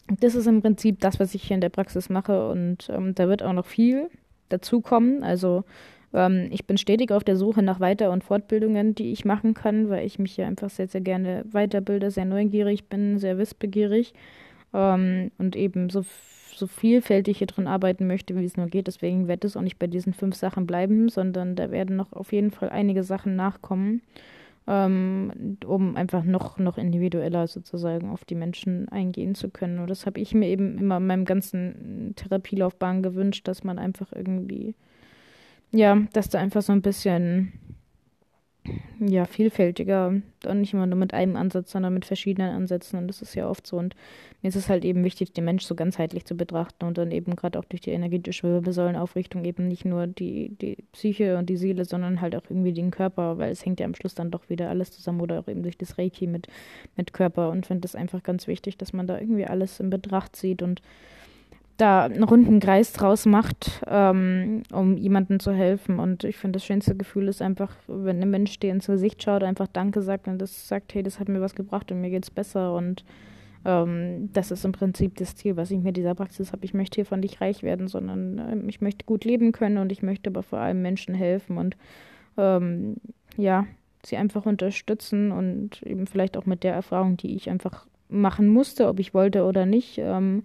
Das 0.08 0.36
ist 0.36 0.46
im 0.46 0.62
Prinzip 0.62 1.00
das, 1.00 1.20
was 1.20 1.34
ich 1.34 1.44
hier 1.44 1.56
in 1.56 1.62
der 1.62 1.70
Praxis 1.70 2.10
mache 2.10 2.50
und 2.50 2.90
ähm, 2.90 3.16
da 3.16 3.28
wird 3.28 3.42
auch 3.42 3.54
noch 3.54 3.66
viel 3.66 4.10
dazukommen. 4.50 5.24
Also 5.24 5.64
ähm, 6.14 6.48
ich 6.52 6.66
bin 6.66 6.78
stetig 6.78 7.12
auf 7.12 7.24
der 7.24 7.36
Suche 7.36 7.64
nach 7.64 7.80
Weiter- 7.80 8.12
und 8.12 8.24
Fortbildungen, 8.24 8.94
die 8.94 9.12
ich 9.12 9.26
machen 9.26 9.54
kann, 9.54 9.90
weil 9.90 10.06
ich 10.06 10.20
mich 10.20 10.34
hier 10.34 10.46
einfach 10.48 10.70
sehr, 10.70 10.88
sehr 10.88 11.02
gerne 11.02 11.44
weiterbilde, 11.52 12.12
sehr 12.12 12.26
neugierig 12.26 12.88
bin, 12.88 13.18
sehr 13.18 13.38
wissbegierig 13.38 14.14
ähm, 14.74 15.32
und 15.40 15.56
eben 15.56 15.90
so, 15.90 16.06
so 16.56 16.68
vielfältig 16.68 17.40
hier 17.40 17.48
drin 17.48 17.68
arbeiten 17.68 18.06
möchte, 18.06 18.36
wie 18.36 18.46
es 18.46 18.58
nur 18.58 18.68
geht. 18.68 18.88
Deswegen 18.88 19.28
wird 19.28 19.44
es 19.44 19.58
auch 19.58 19.62
nicht 19.62 19.80
bei 19.80 19.88
diesen 19.88 20.14
fünf 20.14 20.36
Sachen 20.36 20.68
bleiben, 20.68 21.10
sondern 21.10 21.56
da 21.56 21.72
werden 21.72 21.96
noch 21.96 22.14
auf 22.14 22.32
jeden 22.32 22.52
Fall 22.52 22.70
einige 22.70 23.04
Sachen 23.04 23.36
nachkommen. 23.36 24.02
Ähm, 24.68 25.58
um 25.66 25.96
einfach 25.96 26.24
noch, 26.24 26.58
noch 26.58 26.80
individueller 26.80 27.48
sozusagen 27.48 28.10
auf 28.10 28.26
die 28.26 28.34
Menschen 28.34 28.90
eingehen 28.90 29.36
zu 29.36 29.50
können. 29.50 29.78
Und 29.78 29.90
das 29.90 30.08
habe 30.08 30.20
ich 30.20 30.34
mir 30.34 30.48
eben 30.48 30.80
immer 30.80 30.98
in 30.98 31.06
meinem 31.06 31.26
ganzen 31.26 32.14
Therapielaufbahn 32.16 33.04
gewünscht, 33.04 33.48
dass 33.48 33.64
man 33.64 33.78
einfach 33.78 34.12
irgendwie 34.12 34.76
ja, 35.76 36.02
dass 36.14 36.30
da 36.30 36.40
einfach 36.40 36.62
so 36.62 36.72
ein 36.72 36.82
bisschen 36.82 37.52
ja, 39.00 39.26
vielfältiger 39.26 40.22
und 40.46 40.60
nicht 40.60 40.74
immer 40.74 40.88
nur 40.88 40.98
mit 40.98 41.14
einem 41.14 41.36
Ansatz, 41.36 41.72
sondern 41.72 41.94
mit 41.94 42.06
verschiedenen 42.06 42.54
Ansätzen. 42.56 42.98
Und 42.98 43.08
das 43.08 43.22
ist 43.22 43.36
ja 43.36 43.50
oft 43.50 43.68
so. 43.68 43.78
Und 43.78 43.96
mir 44.42 44.50
ist 44.50 44.56
es 44.56 44.70
halt 44.70 44.86
eben 44.86 45.04
wichtig, 45.04 45.34
den 45.34 45.46
Mensch 45.46 45.66
so 45.66 45.76
ganzheitlich 45.76 46.26
zu 46.26 46.36
betrachten 46.36 46.86
und 46.86 46.98
dann 46.98 47.12
eben 47.12 47.36
gerade 47.36 47.60
auch 47.60 47.66
durch 47.66 47.82
die 47.82 47.92
energetische 47.92 48.48
Wirbelsäulenaufrichtung 48.48 49.44
eben 49.46 49.68
nicht 49.68 49.86
nur 49.86 50.08
die, 50.08 50.56
die 50.62 50.78
Psyche 50.94 51.38
und 51.38 51.50
die 51.50 51.58
Seele, 51.58 51.86
sondern 51.86 52.22
halt 52.22 52.36
auch 52.36 52.44
irgendwie 52.50 52.74
den 52.74 52.92
Körper, 52.92 53.38
weil 53.38 53.52
es 53.52 53.66
hängt 53.66 53.80
ja 53.80 53.86
am 53.86 53.96
Schluss 53.96 54.16
dann 54.16 54.32
doch 54.32 54.50
wieder 54.50 54.70
alles 54.70 54.92
zusammen 54.92 55.22
oder 55.22 55.40
auch 55.40 55.48
eben 55.48 55.64
durch 55.64 55.78
das 55.78 55.98
Reiki 55.98 56.28
mit, 56.28 56.48
mit 56.96 57.14
Körper 57.14 57.50
und 57.50 57.66
finde 57.66 57.82
das 57.82 57.96
einfach 57.96 58.24
ganz 58.24 58.48
wichtig, 58.48 58.78
dass 58.78 58.94
man 58.94 59.08
da 59.08 59.20
irgendwie 59.20 59.46
alles 59.46 59.80
in 59.80 59.90
Betracht 59.90 60.36
zieht 60.36 60.62
und 60.62 60.82
da 61.78 62.06
einen 62.06 62.24
runden 62.24 62.60
Kreis 62.60 62.94
draus 62.94 63.26
macht, 63.26 63.82
ähm, 63.88 64.64
um 64.72 64.98
jemandem 64.98 65.40
zu 65.40 65.52
helfen. 65.52 66.00
Und 66.00 66.24
ich 66.24 66.38
finde, 66.38 66.58
das 66.58 66.66
schönste 66.66 66.96
Gefühl 66.96 67.28
ist 67.28 67.42
einfach, 67.42 67.72
wenn 67.88 68.22
ein 68.22 68.30
Mensch 68.30 68.60
dir 68.60 68.72
ins 68.72 68.88
Gesicht 68.88 69.22
schaut, 69.22 69.44
einfach 69.44 69.68
Danke 69.68 70.02
sagt 70.02 70.28
und 70.28 70.40
das 70.40 70.68
sagt, 70.68 70.94
hey, 70.94 71.04
das 71.04 71.20
hat 71.20 71.28
mir 71.28 71.42
was 71.42 71.56
gebracht 71.56 71.92
und 71.92 72.02
mir 72.02 72.10
geht's 72.10 72.32
besser. 72.32 72.74
Und 72.74 73.04
ähm, 73.66 74.30
das 74.32 74.52
ist 74.52 74.64
im 74.64 74.72
Prinzip 74.72 75.16
das 75.18 75.36
Ziel, 75.36 75.58
was 75.58 75.72
ich 75.72 75.80
mit 75.80 75.98
dieser 75.98 76.16
Praxis 76.16 76.52
habe. 76.52 76.64
Ich 76.64 76.74
möchte 76.74 76.96
hier 76.96 77.06
von 77.06 77.20
nicht 77.20 77.42
reich 77.42 77.64
werden, 77.64 77.88
sondern 77.88 78.38
äh, 78.38 78.70
ich 78.70 78.80
möchte 78.80 79.06
gut 79.06 79.26
leben 79.26 79.52
können 79.52 79.78
und 79.78 79.92
ich 79.92 80.02
möchte 80.02 80.30
aber 80.30 80.44
vor 80.44 80.60
allem 80.60 80.82
Menschen 80.82 81.16
helfen 81.16 81.58
und 81.58 81.76
ähm, 82.38 82.98
ja, 83.38 83.66
sie 84.06 84.18
einfach 84.18 84.46
unterstützen 84.46 85.32
und 85.32 85.82
eben 85.84 86.08
vielleicht 86.08 86.38
auch 86.38 86.46
mit 86.46 86.64
der 86.64 86.74
Erfahrung, 86.74 87.18
die 87.18 87.36
ich 87.36 87.50
einfach 87.50 87.88
machen 88.08 88.48
musste, 88.48 88.88
ob 88.88 89.00
ich 89.00 89.14
wollte 89.14 89.44
oder 89.44 89.66
nicht, 89.66 89.98
ähm, 89.98 90.44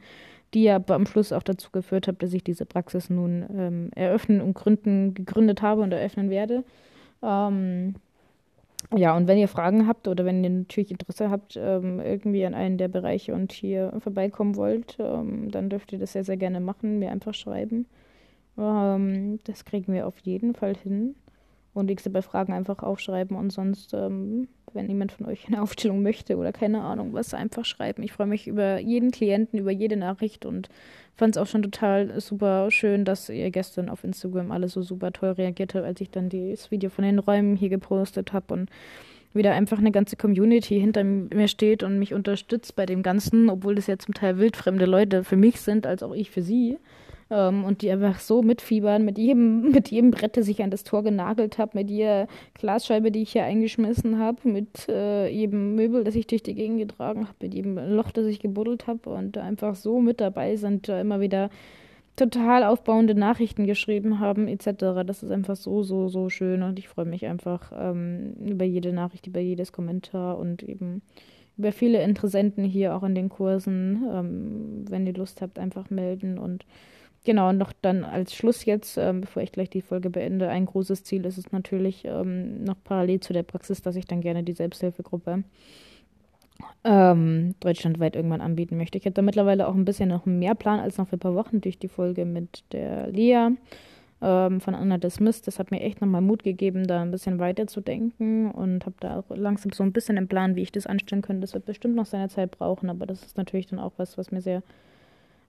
die 0.55 0.65
ja 0.65 0.83
am 0.89 1.07
Schluss 1.07 1.33
auch 1.33 1.43
dazu 1.43 1.71
geführt 1.71 2.09
hat, 2.09 2.23
dass 2.23 2.33
ich 2.33 2.45
diese 2.45 2.67
Praxis 2.67 3.11
nun 3.11 3.47
ähm, 3.57 3.91
eröffnen 3.95 4.41
und 4.41 4.55
gründen, 4.55 5.15
gegründet 5.15 5.63
habe 5.63 5.83
und 5.83 5.93
eröffnen 5.93 6.31
werde. 6.31 6.65
Ähm, 7.23 7.95
ja, 8.97 9.17
und 9.17 9.29
wenn 9.29 9.39
ihr 9.39 9.49
Fragen 9.49 9.87
habt 9.87 10.09
oder 10.09 10.25
wenn 10.25 10.43
ihr 10.43 10.51
natürlich 10.51 10.91
Interesse 10.91 11.31
habt, 11.31 11.57
ähm, 11.57 12.01
irgendwie 12.01 12.45
an 12.45 12.55
einen 12.55 12.79
der 12.79 12.89
Bereiche 12.89 13.35
und 13.35 13.53
hier 13.53 13.93
vorbeikommen 14.01 14.57
wollt, 14.57 14.97
ähm, 14.99 15.51
dann 15.51 15.69
dürft 15.69 15.93
ihr 15.93 15.99
das 15.99 16.13
sehr, 16.13 16.25
sehr 16.25 16.37
gerne 16.37 16.61
machen, 16.61 16.99
mir 16.99 17.11
einfach 17.11 17.35
schreiben. 17.35 17.87
Ähm, 18.59 19.39
das 19.45 19.65
kriegen 19.65 19.93
wir 19.93 20.07
auf 20.07 20.19
jeden 20.21 20.55
Fall 20.55 20.75
hin. 20.75 21.15
Und 21.73 21.89
wie 21.89 21.95
gesagt, 21.95 22.13
bei 22.13 22.23
Fragen 22.23 22.53
einfach 22.53 22.83
aufschreiben 22.83 23.37
und 23.37 23.51
sonst, 23.51 23.95
ähm, 23.95 24.49
wenn 24.73 24.89
jemand 24.89 25.13
von 25.13 25.27
euch 25.27 25.47
eine 25.47 25.63
Aufstellung 25.63 26.03
möchte 26.03 26.37
oder 26.37 26.53
keine 26.53 26.83
Ahnung 26.83 27.13
was, 27.13 27.35
einfach 27.35 27.65
schreiben. 27.65 28.03
Ich 28.03 28.13
freue 28.13 28.27
mich 28.27 28.49
über 28.49 28.81
jeden 28.81 29.11
Klienten, 29.11 29.59
über 29.59 29.71
jede 29.71 29.97
Nachricht 29.97 30.47
und 30.47 30.69
fand 31.15 31.37
es 31.37 31.43
auch 31.43 31.47
schon 31.47 31.63
total 31.63 32.21
super 32.21 32.71
schön, 32.71 33.05
dass 33.05 33.29
ihr 33.29 33.51
gestern 33.51 33.89
auf 33.89 34.05
Instagram 34.05 34.51
alle 34.51 34.69
so 34.69 34.83
super 34.83 35.13
toll 35.13 35.31
reagiert 35.31 35.75
habt, 35.75 35.85
als 35.85 36.01
ich 36.01 36.11
dann 36.11 36.29
das 36.29 36.71
Video 36.71 36.91
von 36.91 37.05
den 37.05 37.19
Räumen 37.19 37.57
hier 37.57 37.69
gepostet 37.69 38.33
habe 38.33 38.55
und 38.55 38.71
wieder 39.33 39.53
einfach 39.53 39.79
eine 39.79 39.93
ganze 39.93 40.17
Community 40.17 40.81
hinter 40.81 41.05
mir 41.05 41.47
steht 41.47 41.83
und 41.83 41.99
mich 41.99 42.15
unterstützt 42.15 42.75
bei 42.75 42.85
dem 42.85 43.03
Ganzen, 43.03 43.49
obwohl 43.49 43.77
das 43.77 43.87
ja 43.87 43.97
zum 43.97 44.15
Teil 44.15 44.39
wildfremde 44.39 44.87
Leute 44.87 45.23
für 45.23 45.37
mich 45.37 45.61
sind, 45.61 45.87
als 45.87 46.03
auch 46.03 46.15
ich 46.15 46.31
für 46.31 46.43
sie. 46.43 46.79
Ähm, 47.31 47.65
und 47.65 47.83
die 47.83 47.91
einfach 47.91 48.19
so 48.19 48.43
mitfiebern, 48.43 49.05
mit 49.05 49.19
jedem, 49.19 49.71
mit 49.71 49.89
jedem 49.91 50.11
Brett, 50.11 50.37
das 50.37 50.49
ich 50.49 50.63
an 50.63 50.71
das 50.71 50.85
Tor 50.85 51.03
genagelt 51.03 51.59
habe, 51.59 51.79
mit 51.79 51.91
jeder 51.91 52.27
Glasscheibe, 52.55 53.11
die 53.13 53.23
ich 53.23 53.33
hier 53.33 53.45
eingeschmissen 53.45 54.19
habe, 54.19 54.49
mit 54.49 54.89
äh, 54.89 55.29
jedem 55.29 55.77
Möbel, 55.77 56.05
das 56.05 56.17
ich 56.17 56.27
durch 56.27 56.43
die 56.43 56.55
Gegend 56.55 56.79
getragen 56.79 57.29
habe, 57.29 57.37
mit 57.41 57.55
jedem 57.55 57.79
Loch, 57.95 58.11
das 58.11 58.27
ich 58.27 58.41
gebuddelt 58.41 58.87
habe 58.87 59.11
und 59.11 59.39
einfach 59.39 59.75
so 59.77 60.01
mit 60.01 60.21
dabei 60.21 60.57
sind, 60.57 60.89
äh, 60.89 61.01
immer 61.01 61.21
wieder 61.21 61.51
total 62.17 62.65
aufbauende 62.65 63.15
Nachrichten 63.15 63.67
geschrieben 63.67 64.19
haben, 64.19 64.47
etc. 64.49 65.07
Das 65.07 65.23
ist 65.23 65.31
einfach 65.31 65.57
so, 65.57 65.83
so, 65.83 66.09
so 66.09 66.29
schön 66.29 66.63
und 66.63 66.79
ich 66.79 66.89
freue 66.89 67.07
mich 67.07 67.27
einfach 67.27 67.73
ähm, 67.75 68.35
über 68.45 68.65
jede 68.65 68.93
Nachricht, 68.93 69.27
über 69.27 69.41
jedes 69.41 69.73
Kommentar 69.73 70.39
und 70.39 70.63
eben 70.63 71.03
über 71.57 71.73
viele 71.73 72.03
Interessenten 72.03 72.65
hier 72.65 72.95
auch 72.95 73.03
in 73.03 73.15
den 73.15 73.29
Kursen. 73.29 74.03
Ähm, 74.13 74.85
wenn 74.89 75.07
ihr 75.07 75.15
Lust 75.15 75.41
habt, 75.41 75.59
einfach 75.59 75.91
melden 75.91 76.39
und 76.39 76.65
Genau, 77.25 77.51
und 77.51 77.59
noch 77.59 77.73
dann 77.83 78.05
als 78.05 78.35
Schluss 78.35 78.65
jetzt, 78.65 78.97
ähm, 78.97 79.21
bevor 79.21 79.43
ich 79.43 79.53
gleich 79.53 79.69
die 79.69 79.83
Folge 79.83 80.09
beende, 80.09 80.49
ein 80.49 80.65
großes 80.65 81.05
Ziel 81.05 81.27
ist 81.27 81.37
es 81.37 81.53
natürlich 81.53 82.05
ähm, 82.07 82.65
noch 82.65 82.77
parallel 82.83 83.21
zu 83.21 83.35
der 83.35 83.43
Praxis, 83.43 83.83
dass 83.83 83.97
ich 83.97 84.07
dann 84.07 84.23
gerne 84.23 84.43
die 84.43 84.55
Selbsthilfegruppe 84.55 85.45
ähm, 86.85 87.55
deutschlandweit 87.61 88.17
irgendwann 88.17 88.41
anbieten 88.41 88.77
möchte. 88.77 88.97
Ich 88.99 89.05
hätte 89.05 89.17
da 89.17 89.23
mittlerweile 89.23 89.69
auch 89.69 89.75
ein 89.75 89.85
bisschen 89.85 90.09
noch 90.09 90.25
mehr 90.27 90.55
Plan 90.55 90.81
als 90.81 90.97
noch 90.99 91.09
für 91.09 91.17
ein 91.17 91.21
paar 91.21 91.35
Wochen 91.35 91.61
durch 91.61 91.79
die 91.79 91.89
Folge 91.89 92.25
mit 92.25 92.65
der 92.73 93.09
Lea 93.09 93.51
ähm, 94.23 94.61
von 94.61 94.75
Anna 94.75 94.99
Dismiss. 94.99 95.43
Das 95.43 95.59
hat 95.59 95.71
mir 95.71 95.81
echt 95.81 96.01
nochmal 96.01 96.23
Mut 96.23 96.43
gegeben, 96.43 96.87
da 96.87 97.03
ein 97.03 97.11
bisschen 97.11 97.39
weiter 97.39 97.67
zu 97.67 97.83
denken 97.83 98.51
und 98.51 98.87
habe 98.87 98.97
da 99.01 99.19
auch 99.19 99.37
langsam 99.37 99.73
so 99.73 99.83
ein 99.83 99.93
bisschen 99.93 100.17
im 100.17 100.29
Plan, 100.29 100.57
wie 100.57 100.63
ich 100.63 100.73
das 100.73 100.87
anstellen 100.87 101.23
könnte. 101.23 101.43
Das 101.43 101.55
wird 101.55 101.67
bestimmt 101.67 101.97
noch 101.97 102.07
seine 102.07 102.29
Zeit 102.29 102.51
brauchen, 102.51 102.89
aber 102.89 103.07
das 103.07 103.25
ist 103.25 103.37
natürlich 103.37 103.67
dann 103.67 103.79
auch 103.79 103.93
was, 103.99 104.17
was 104.17 104.31
mir 104.31 104.41
sehr 104.41 104.63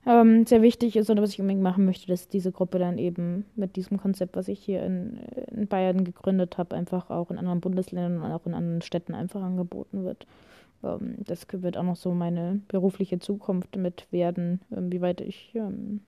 ähm, 0.06 0.46
sehr 0.46 0.62
wichtig 0.62 0.96
ist 0.96 1.10
oder 1.10 1.22
was 1.22 1.32
ich 1.32 1.40
unbedingt 1.40 1.62
machen 1.62 1.86
möchte, 1.86 2.08
dass 2.08 2.28
diese 2.28 2.52
Gruppe 2.52 2.80
dann 2.80 2.98
eben 2.98 3.46
mit 3.56 3.76
diesem 3.76 3.98
Konzept, 3.98 4.36
was 4.36 4.48
ich 4.48 4.60
hier 4.60 4.84
in, 4.84 5.20
in 5.52 5.68
Bayern 5.68 6.04
gegründet 6.04 6.58
habe, 6.58 6.76
einfach 6.76 7.10
auch 7.10 7.32
in 7.32 7.38
anderen 7.38 7.62
Bundesländern 7.62 8.22
und 8.22 8.32
auch 8.32 8.46
in 8.46 8.54
anderen 8.54 8.82
Städten 8.82 9.14
einfach 9.14 9.42
angeboten 9.42 10.04
wird. 10.04 10.26
Ähm, 10.84 11.16
das 11.20 11.46
wird 11.52 11.78
auch 11.78 11.84
noch 11.84 11.96
so 11.98 12.12
meine 12.14 12.62
berufliche 12.68 13.20
Zukunft 13.20 13.76
mit 13.76 14.08
werden. 14.12 14.62
Wie 14.70 15.02
weit 15.02 15.22
ich 15.22 15.52
ähm, 15.56 16.02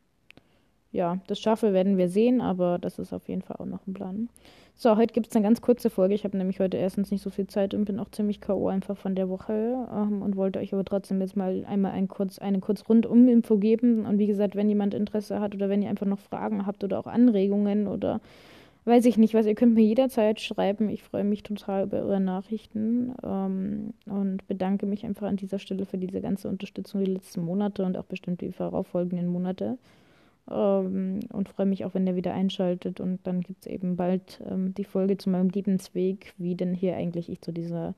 ja, 0.93 1.17
das 1.27 1.39
schaffe, 1.39 1.73
werden 1.73 1.97
wir 1.97 2.07
sehen, 2.07 2.39
aber 2.39 2.77
das 2.77 2.99
ist 2.99 3.11
auf 3.11 3.27
jeden 3.27 3.41
Fall 3.41 3.57
auch 3.57 3.65
noch 3.65 3.85
ein 3.87 3.93
Plan. 3.93 4.29
So, 4.75 4.97
heute 4.97 5.13
gibt 5.13 5.27
es 5.27 5.35
eine 5.35 5.43
ganz 5.43 5.61
kurze 5.61 5.89
Folge. 5.89 6.15
Ich 6.15 6.23
habe 6.23 6.37
nämlich 6.37 6.59
heute 6.59 6.77
erstens 6.77 7.11
nicht 7.11 7.21
so 7.21 7.29
viel 7.29 7.47
Zeit 7.47 7.73
und 7.73 7.85
bin 7.85 7.99
auch 7.99 8.09
ziemlich 8.09 8.41
K.O. 8.41 8.67
einfach 8.67 8.97
von 8.97 9.15
der 9.15 9.29
Woche 9.29 9.87
ähm, 9.93 10.21
und 10.21 10.35
wollte 10.35 10.59
euch 10.59 10.73
aber 10.73 10.83
trotzdem 10.83 11.21
jetzt 11.21 11.37
mal 11.37 11.63
einmal 11.67 11.91
ein 11.91 12.07
kurz, 12.07 12.39
eine 12.39 12.59
kurz 12.59 12.89
Rundum-Info 12.89 13.57
geben. 13.57 14.05
Und 14.05 14.17
wie 14.17 14.27
gesagt, 14.27 14.55
wenn 14.55 14.67
jemand 14.67 14.93
Interesse 14.93 15.39
hat 15.39 15.53
oder 15.55 15.69
wenn 15.69 15.83
ihr 15.83 15.89
einfach 15.89 16.07
noch 16.07 16.19
Fragen 16.19 16.65
habt 16.65 16.83
oder 16.83 16.99
auch 16.99 17.05
Anregungen 17.05 17.87
oder 17.87 18.19
weiß 18.85 19.05
ich 19.05 19.17
nicht 19.17 19.35
was, 19.35 19.45
ihr 19.45 19.55
könnt 19.55 19.75
mir 19.75 19.85
jederzeit 19.85 20.41
schreiben. 20.41 20.89
Ich 20.89 21.03
freue 21.03 21.23
mich 21.23 21.43
total 21.43 21.85
über 21.85 21.99
eure 21.99 22.19
Nachrichten 22.19 23.13
ähm, 23.23 23.93
und 24.05 24.45
bedanke 24.47 24.85
mich 24.85 25.05
einfach 25.05 25.27
an 25.27 25.37
dieser 25.37 25.59
Stelle 25.59 25.85
für 25.85 25.97
diese 25.97 26.19
ganze 26.19 26.49
Unterstützung 26.49 27.03
die 27.05 27.11
letzten 27.11 27.45
Monate 27.45 27.85
und 27.85 27.95
auch 27.95 28.05
bestimmt 28.05 28.41
die 28.41 28.49
darauffolgenden 28.49 29.27
Monate. 29.27 29.77
Ähm, 30.49 31.21
und 31.31 31.49
freue 31.49 31.65
mich 31.65 31.85
auch, 31.85 31.93
wenn 31.93 32.05
der 32.05 32.15
wieder 32.15 32.33
einschaltet. 32.33 32.99
Und 32.99 33.25
dann 33.25 33.41
gibt 33.41 33.65
es 33.65 33.71
eben 33.71 33.95
bald 33.95 34.41
ähm, 34.49 34.73
die 34.73 34.83
Folge 34.83 35.17
zu 35.17 35.29
meinem 35.29 35.49
Lebensweg, 35.49 36.33
wie 36.37 36.55
denn 36.55 36.73
hier 36.73 36.95
eigentlich 36.95 37.29
ich 37.29 37.41
zu 37.41 37.51
dieser 37.51 37.95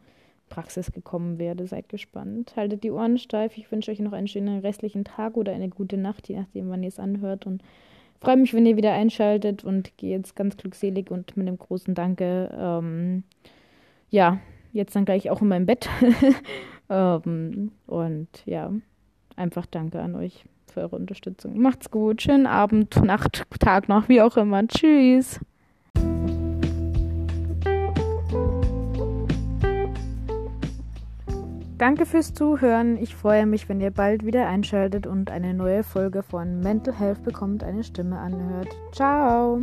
Praxis 0.49 0.91
gekommen 0.91 1.39
werde. 1.39 1.65
Seid 1.67 1.89
gespannt. 1.89 2.53
Haltet 2.55 2.83
die 2.83 2.91
Ohren 2.91 3.17
steif. 3.17 3.57
Ich 3.57 3.71
wünsche 3.71 3.91
euch 3.91 3.99
noch 3.99 4.13
einen 4.13 4.27
schönen 4.27 4.59
restlichen 4.59 5.03
Tag 5.03 5.37
oder 5.37 5.53
eine 5.53 5.69
gute 5.69 5.97
Nacht, 5.97 6.29
je 6.29 6.37
nachdem, 6.37 6.69
wann 6.69 6.83
ihr 6.83 6.89
es 6.89 6.99
anhört. 6.99 7.47
Und 7.47 7.63
freue 8.19 8.37
mich, 8.37 8.53
wenn 8.53 8.65
ihr 8.65 8.77
wieder 8.77 8.93
einschaltet 8.93 9.63
und 9.63 9.97
gehe 9.97 10.11
jetzt 10.11 10.35
ganz 10.35 10.55
glückselig 10.57 11.09
und 11.09 11.35
mit 11.35 11.47
einem 11.47 11.57
großen 11.57 11.95
Danke. 11.95 12.51
Ähm, 12.55 13.23
ja, 14.09 14.39
jetzt 14.71 14.95
dann 14.95 15.05
gleich 15.05 15.31
auch 15.31 15.41
in 15.41 15.47
meinem 15.47 15.65
Bett. 15.65 15.89
ähm, 16.89 17.71
und 17.87 18.27
ja, 18.45 18.71
einfach 19.35 19.65
Danke 19.65 19.99
an 19.99 20.15
euch 20.15 20.45
für 20.75 20.81
eure 20.81 20.95
Unterstützung. 20.97 21.59
Macht's 21.59 21.89
gut. 21.89 22.21
Schönen 22.21 22.45
Abend, 22.45 23.03
Nacht, 23.03 23.45
Tag 23.59 23.89
noch, 23.89 24.09
wie 24.09 24.21
auch 24.21 24.37
immer. 24.37 24.67
Tschüss. 24.67 25.39
Danke 31.77 32.05
fürs 32.05 32.33
Zuhören. 32.33 32.97
Ich 32.97 33.15
freue 33.15 33.45
mich, 33.45 33.67
wenn 33.67 33.81
ihr 33.81 33.91
bald 33.91 34.25
wieder 34.25 34.47
einschaltet 34.47 35.07
und 35.07 35.29
eine 35.29 35.53
neue 35.53 35.83
Folge 35.83 36.23
von 36.23 36.61
Mental 36.61 36.97
Health 36.97 37.23
bekommt 37.23 37.63
eine 37.63 37.83
Stimme 37.83 38.17
anhört. 38.17 38.69
Ciao. 38.93 39.61